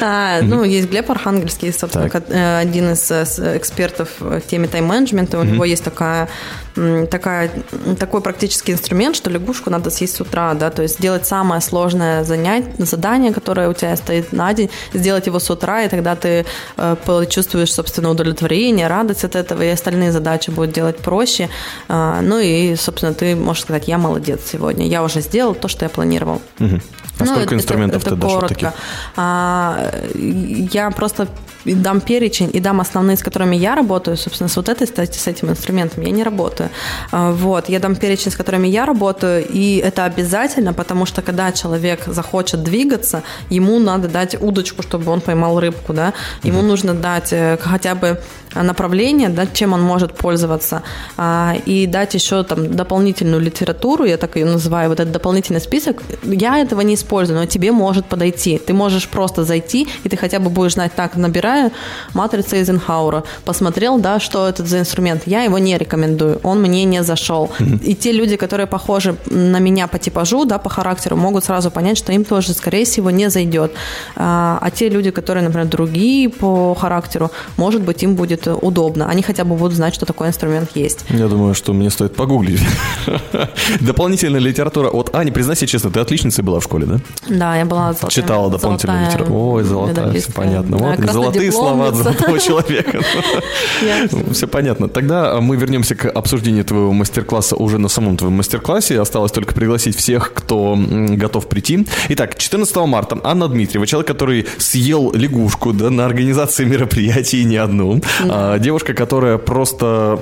А, 0.00 0.42
ну, 0.42 0.64
есть 0.64 0.90
Глеб 0.90 1.10
Архангельский, 1.10 1.72
собственно, 1.72 2.10
э, 2.12 2.58
один 2.58 2.92
из 2.92 3.10
э, 3.10 3.56
экспертов 3.56 4.10
в 4.20 4.40
теме 4.42 4.68
тайм-менеджмента. 4.68 5.38
У 5.38 5.42
него 5.42 5.64
есть 5.64 5.82
такая 5.82 6.28
такая, 7.10 7.50
такой 7.98 8.20
практический 8.20 8.72
инструмент, 8.72 9.16
что 9.16 9.30
лягушку 9.30 9.70
надо 9.70 9.90
съесть 9.90 10.16
с 10.16 10.20
утра, 10.20 10.54
да, 10.54 10.70
то 10.70 10.82
есть 10.82 10.98
сделать 10.98 11.26
самое 11.26 11.60
сложное 11.60 12.24
занятие, 12.24 12.72
задание, 12.78 13.32
которое 13.32 13.68
у 13.68 13.74
тебя 13.74 13.96
стоит 13.96 14.32
на 14.32 14.52
день, 14.52 14.70
сделать 14.92 15.26
его 15.26 15.38
с 15.38 15.50
утра, 15.50 15.82
и 15.82 15.88
тогда 15.88 16.14
ты 16.16 16.44
э, 16.76 16.96
чувствуешь, 17.28 17.72
собственно, 17.72 18.10
удовлетворение, 18.10 18.86
радость 18.88 19.24
от 19.24 19.36
этого, 19.36 19.62
и 19.62 19.68
остальные 19.68 20.12
задачи 20.12 20.50
будут 20.50 20.72
делать 20.72 20.98
проще. 20.98 21.48
Э, 21.88 22.20
ну 22.22 22.38
и, 22.38 22.76
собственно, 22.76 23.14
ты 23.14 23.36
можешь 23.36 23.62
сказать, 23.62 23.88
я 23.88 23.98
молодец 23.98 24.40
сегодня, 24.52 24.86
я 24.86 25.02
уже 25.02 25.20
сделал 25.20 25.54
то, 25.54 25.68
что 25.68 25.84
я 25.84 25.88
планировал. 25.88 26.40
Угу. 26.60 26.80
А 27.18 27.24
ну, 27.24 27.32
сколько 27.32 27.54
инструментов 27.54 28.02
это, 28.02 28.10
ты 28.10 28.16
дашь 28.16 28.32
коротко. 28.32 28.54
таких? 28.54 28.72
А, 29.16 29.90
я 30.14 30.90
просто 30.90 31.28
дам 31.64 32.00
перечень 32.00 32.50
и 32.52 32.60
дам 32.60 32.80
основные, 32.80 33.16
с 33.16 33.22
которыми 33.22 33.56
я 33.56 33.74
работаю. 33.74 34.16
Собственно, 34.16 34.48
с 34.48 34.56
вот 34.56 34.68
этой, 34.68 34.86
с 34.86 35.26
этим 35.26 35.50
инструментом 35.50 36.04
я 36.04 36.10
не 36.10 36.22
работаю. 36.22 36.70
А, 37.10 37.32
вот, 37.32 37.68
я 37.68 37.80
дам 37.80 37.96
перечень, 37.96 38.30
с 38.30 38.36
которыми 38.36 38.68
я 38.68 38.86
работаю, 38.86 39.44
и 39.48 39.76
это 39.76 40.04
обязательно, 40.04 40.72
потому 40.72 41.06
что 41.06 41.22
когда 41.22 41.52
человек 41.52 42.04
захочет 42.06 42.62
двигаться, 42.62 43.22
ему 43.50 43.78
надо 43.78 44.08
дать 44.08 44.40
удочку, 44.40 44.82
чтобы 44.82 45.10
он 45.10 45.20
поймал 45.20 45.60
рыбку, 45.60 45.92
да. 45.92 46.12
Ему 46.42 46.60
mm-hmm. 46.60 46.62
нужно 46.62 46.94
дать 46.94 47.32
э, 47.32 47.58
хотя 47.60 47.94
бы 47.94 48.20
направление, 48.54 49.28
да, 49.28 49.46
чем 49.46 49.72
он 49.72 49.82
может 49.82 50.14
пользоваться, 50.14 50.82
а, 51.16 51.54
и 51.66 51.86
дать 51.86 52.14
еще 52.14 52.42
там 52.42 52.74
дополнительную 52.74 53.40
литературу, 53.40 54.04
я 54.04 54.16
так 54.16 54.36
ее 54.36 54.46
называю, 54.46 54.88
вот 54.88 55.00
этот 55.00 55.12
дополнительный 55.12 55.60
список. 55.60 56.02
Я 56.22 56.58
этого 56.58 56.80
не 56.80 56.94
использую, 56.94 57.38
но 57.38 57.46
тебе 57.46 57.72
может 57.72 58.06
подойти. 58.06 58.58
Ты 58.58 58.72
можешь 58.72 59.08
просто 59.08 59.44
зайти, 59.44 59.88
и 60.04 60.08
ты 60.08 60.16
хотя 60.16 60.38
бы 60.38 60.50
будешь 60.50 60.74
знать, 60.74 60.92
так, 60.94 61.16
набираю 61.16 61.70
матрица 62.14 62.56
Эйзенхауэра, 62.56 63.24
посмотрел, 63.44 63.98
да, 63.98 64.20
что 64.20 64.48
это 64.48 64.64
за 64.64 64.78
инструмент. 64.78 65.22
Я 65.26 65.42
его 65.42 65.58
не 65.58 65.76
рекомендую, 65.78 66.40
он 66.42 66.60
мне 66.60 66.84
не 66.84 67.02
зашел. 67.02 67.50
И 67.82 67.94
те 67.94 68.12
люди, 68.12 68.36
которые 68.36 68.66
похожи 68.66 69.16
на 69.26 69.58
меня 69.58 69.86
по 69.86 69.98
типажу, 69.98 70.44
да, 70.44 70.58
по 70.58 70.68
характеру, 70.68 71.16
могут 71.16 71.44
сразу 71.44 71.70
понять, 71.70 71.98
что 71.98 72.12
им 72.12 72.24
тоже, 72.24 72.52
скорее 72.52 72.84
всего, 72.84 73.10
не 73.10 73.30
зайдет. 73.30 73.72
А, 74.16 74.58
а 74.60 74.70
те 74.70 74.88
люди, 74.88 75.10
которые, 75.10 75.44
например, 75.44 75.66
другие 75.66 76.28
по 76.28 76.74
характеру, 76.74 77.30
может 77.56 77.82
быть, 77.82 78.02
им 78.02 78.14
будет 78.14 78.47
удобно. 78.54 79.08
Они 79.08 79.22
хотя 79.22 79.44
бы 79.44 79.56
будут 79.56 79.74
знать, 79.74 79.94
что 79.94 80.06
такой 80.06 80.28
инструмент 80.28 80.70
есть. 80.74 81.04
Я 81.10 81.28
думаю, 81.28 81.54
что 81.54 81.72
мне 81.72 81.90
стоит 81.90 82.14
погуглить. 82.14 82.60
Дополнительная 83.80 84.40
литература 84.40 84.88
от 84.88 85.14
Ани. 85.14 85.30
Признайся 85.30 85.66
честно, 85.66 85.90
ты 85.90 86.00
отличницей 86.00 86.44
была 86.44 86.60
в 86.60 86.64
школе, 86.64 86.86
да? 86.86 87.00
Да, 87.28 87.56
я 87.56 87.64
была 87.64 87.92
золотая. 87.92 88.10
Читала 88.10 88.50
дополнительную 88.50 89.06
литературу. 89.06 89.38
Ой, 89.38 89.64
золотая, 89.64 90.12
все 90.14 90.32
понятно. 90.32 90.76
Вот, 90.76 90.98
золотые 91.10 91.52
слова 91.52 91.88
от 91.88 91.94
золотого 91.96 92.38
человека. 92.40 93.00
Все 94.32 94.46
понятно. 94.46 94.88
Тогда 94.88 95.40
мы 95.40 95.56
вернемся 95.56 95.94
к 95.94 96.08
обсуждению 96.10 96.64
твоего 96.64 96.92
мастер-класса 96.92 97.56
уже 97.56 97.78
на 97.78 97.88
самом 97.88 98.16
твоем 98.16 98.34
мастер-классе. 98.34 99.00
Осталось 99.00 99.32
только 99.32 99.54
пригласить 99.54 99.96
всех, 99.96 100.32
кто 100.34 100.78
готов 100.78 101.46
прийти. 101.48 101.86
Итак, 102.08 102.36
14 102.38 102.76
марта 102.76 103.18
Анна 103.24 103.48
Дмитриева, 103.48 103.86
человек, 103.86 104.08
который 104.08 104.46
съел 104.58 105.12
лягушку 105.12 105.72
да, 105.72 105.90
на 105.90 106.06
организации 106.06 106.64
мероприятий 106.64 107.44
не 107.44 107.56
одну. 107.56 108.00
А, 108.30 108.58
девушка, 108.58 108.94
которая 108.94 109.38
просто 109.38 110.18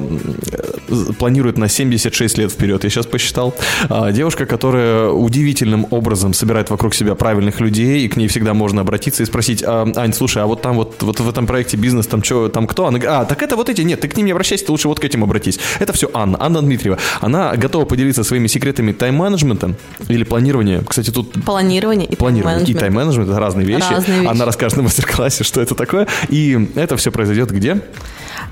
планирует 1.19 1.59
на 1.59 1.69
76 1.69 2.39
лет 2.39 2.53
вперед, 2.53 2.85
я 2.85 2.91
сейчас 2.91 3.07
посчитал. 3.07 3.55
А, 3.89 4.13
девушка, 4.13 4.47
которая 4.47 5.09
удивительным 5.11 5.87
образом 5.91 6.35
собирает 6.35 6.71
вокруг 6.71 6.95
себя 6.95 7.15
правильных 7.15 7.61
людей, 7.61 8.05
и 8.05 8.09
к 8.09 8.17
ней 8.17 8.29
всегда 8.29 8.55
можно 8.55 8.83
обратиться 8.83 9.23
и 9.23 9.27
спросить, 9.27 9.63
а, 9.67 9.91
Ань, 9.97 10.13
слушай, 10.13 10.43
а 10.43 10.47
вот 10.47 10.63
там 10.63 10.77
вот, 10.77 11.03
вот 11.03 11.21
в 11.21 11.29
этом 11.29 11.47
проекте 11.47 11.77
бизнес, 11.77 12.07
там 12.07 12.23
что, 12.23 12.49
там 12.49 12.67
кто? 12.67 12.87
Она 12.87 12.99
говорит, 12.99 13.21
а, 13.21 13.25
так 13.25 13.43
это 13.43 13.57
вот 13.57 13.69
эти, 13.69 13.83
нет, 13.83 14.01
ты 14.01 14.09
к 14.09 14.17
ним 14.17 14.27
не 14.27 14.33
обращайся, 14.33 14.67
ты 14.67 14.73
лучше 14.73 14.89
вот 14.89 15.01
к 15.01 15.05
этим 15.05 15.23
обратись. 15.25 15.59
Это 15.79 15.93
все 15.93 16.11
Анна, 16.15 16.37
Анна 16.41 16.63
Дмитриева. 16.63 16.99
Она 17.21 17.55
готова 17.57 17.85
поделиться 17.85 18.25
своими 18.25 18.47
секретами 18.47 18.93
тайм-менеджмента 18.93 19.75
или 20.09 20.25
планирования. 20.25 20.83
Кстати, 20.87 21.11
тут... 21.11 21.33
Планирование 21.45 22.09
и 22.09 22.17
Планирование 22.17 22.67
и 22.67 22.75
тайм-менеджмент– 22.75 23.29
это 23.31 23.39
разные 23.39 23.67
вещи. 23.67 23.91
разные 23.91 24.21
вещи. 24.21 24.31
Она 24.31 24.45
расскажет 24.45 24.77
на 24.77 24.85
мастер-классе, 24.85 25.45
что 25.45 25.61
это 25.61 25.75
такое. 25.75 26.07
И 26.29 26.69
это 26.75 26.97
все 26.97 27.11
произойдет 27.11 27.51
где? 27.51 27.81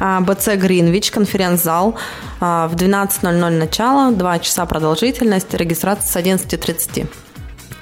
А, 0.00 0.20
БЦ 0.20 0.56
Гринвич, 0.56 1.10
конференц-зал. 1.10 1.96
А, 2.40 2.68
в 2.68 2.74
12.00 2.74 3.50
начало, 3.50 4.12
2 4.12 4.38
часа 4.38 4.66
продолжительность, 4.66 5.52
регистрация 5.54 6.04
с 6.04 6.16
11.30. 6.16 7.06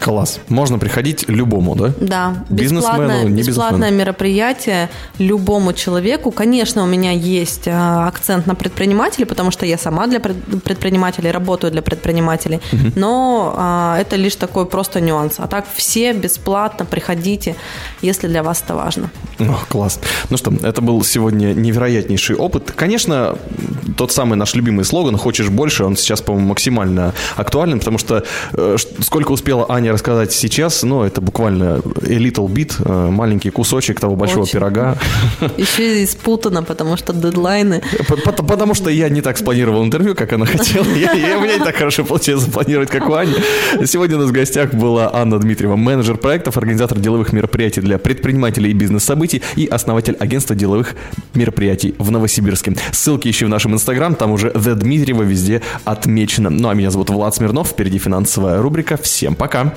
Класс. 0.02 0.40
Можно 0.48 0.78
приходить 0.78 1.28
любому, 1.28 1.76
да? 1.76 1.92
Да. 2.00 2.44
Бесплатное, 2.48 3.24
не 3.24 3.42
бесплатное 3.42 3.90
мероприятие 3.92 4.90
любому 5.18 5.72
человеку. 5.72 6.32
Конечно, 6.32 6.82
у 6.82 6.86
меня 6.86 7.12
есть 7.12 7.68
а, 7.68 8.08
акцент 8.08 8.46
на 8.48 8.56
предпринимателей, 8.56 9.26
потому 9.26 9.52
что 9.52 9.64
я 9.64 9.78
сама 9.78 10.08
для 10.08 10.18
предпринимателей, 10.18 11.30
работаю 11.30 11.70
для 11.70 11.82
предпринимателей. 11.82 12.60
Угу. 12.72 12.92
Но 12.96 13.54
а, 13.56 13.96
это 14.00 14.16
лишь 14.16 14.34
такой 14.34 14.66
просто 14.66 15.00
нюанс. 15.00 15.34
А 15.38 15.46
так 15.46 15.66
все 15.72 16.12
бесплатно 16.12 16.84
приходите, 16.84 17.54
если 18.02 18.26
для 18.26 18.42
вас 18.42 18.60
это 18.64 18.74
важно. 18.74 19.08
О, 19.38 19.56
класс. 19.68 20.00
Ну 20.30 20.36
что, 20.36 20.52
это 20.62 20.80
был 20.82 21.04
сегодня 21.04 21.54
невероятнейший 21.54 22.34
опыт. 22.34 22.72
Конечно, 22.72 23.36
тот 23.96 24.10
самый 24.10 24.34
наш 24.34 24.54
любимый 24.54 24.84
слоган 24.84 25.16
«Хочешь 25.16 25.48
больше», 25.48 25.84
он 25.84 25.96
сейчас, 25.96 26.22
по-моему, 26.22 26.48
максимально 26.48 27.14
актуален, 27.36 27.78
потому 27.78 27.98
что 27.98 28.24
э, 28.52 28.76
сколько 29.00 29.30
успела 29.30 29.66
Аня 29.68 29.91
рассказать 29.92 30.32
сейчас, 30.32 30.82
ну, 30.82 31.02
это 31.02 31.20
буквально 31.20 31.76
a 31.76 32.18
little 32.18 32.48
bit, 32.48 32.74
э, 32.84 33.10
маленький 33.10 33.50
кусочек 33.50 34.00
того 34.00 34.16
большого 34.16 34.42
Очень. 34.42 34.54
пирога. 34.54 34.96
Еще 35.56 36.02
и 36.02 36.06
спутано, 36.06 36.62
потому 36.62 36.96
что 36.96 37.12
дедлайны. 37.12 37.82
Потому 38.08 38.74
что 38.74 38.90
я 38.90 39.08
не 39.08 39.20
так 39.20 39.38
спланировал 39.38 39.84
интервью, 39.84 40.14
как 40.14 40.32
она 40.32 40.46
хотела. 40.46 40.84
Я, 40.94 41.12
я, 41.12 41.38
у 41.38 41.42
меня 41.42 41.58
не 41.58 41.64
так 41.64 41.76
хорошо 41.76 42.04
получилось 42.04 42.44
запланировать, 42.44 42.90
как 42.90 43.08
у 43.08 43.14
Ани. 43.14 43.34
Сегодня 43.86 44.16
у 44.16 44.20
нас 44.20 44.30
в 44.30 44.32
гостях 44.32 44.74
была 44.74 45.10
Анна 45.12 45.38
Дмитриева, 45.38 45.76
менеджер 45.76 46.16
проектов, 46.16 46.56
организатор 46.56 46.98
деловых 46.98 47.32
мероприятий 47.32 47.80
для 47.80 47.98
предпринимателей 47.98 48.70
и 48.70 48.74
бизнес-событий 48.74 49.42
и 49.56 49.66
основатель 49.66 50.16
агентства 50.18 50.56
деловых 50.56 50.94
мероприятий 51.34 51.94
в 51.98 52.10
Новосибирске. 52.10 52.74
Ссылки 52.92 53.28
ищи 53.28 53.44
в 53.44 53.48
нашем 53.48 53.74
инстаграм, 53.74 54.14
там 54.14 54.32
уже 54.32 54.48
The 54.48 54.74
Дмитриева 54.74 55.22
везде 55.22 55.62
отмечено. 55.84 56.50
Ну, 56.50 56.68
а 56.68 56.74
меня 56.74 56.90
зовут 56.90 57.10
Влад 57.10 57.34
Смирнов, 57.34 57.68
впереди 57.68 57.98
финансовая 57.98 58.60
рубрика. 58.60 58.96
Всем 58.96 59.34
пока! 59.34 59.74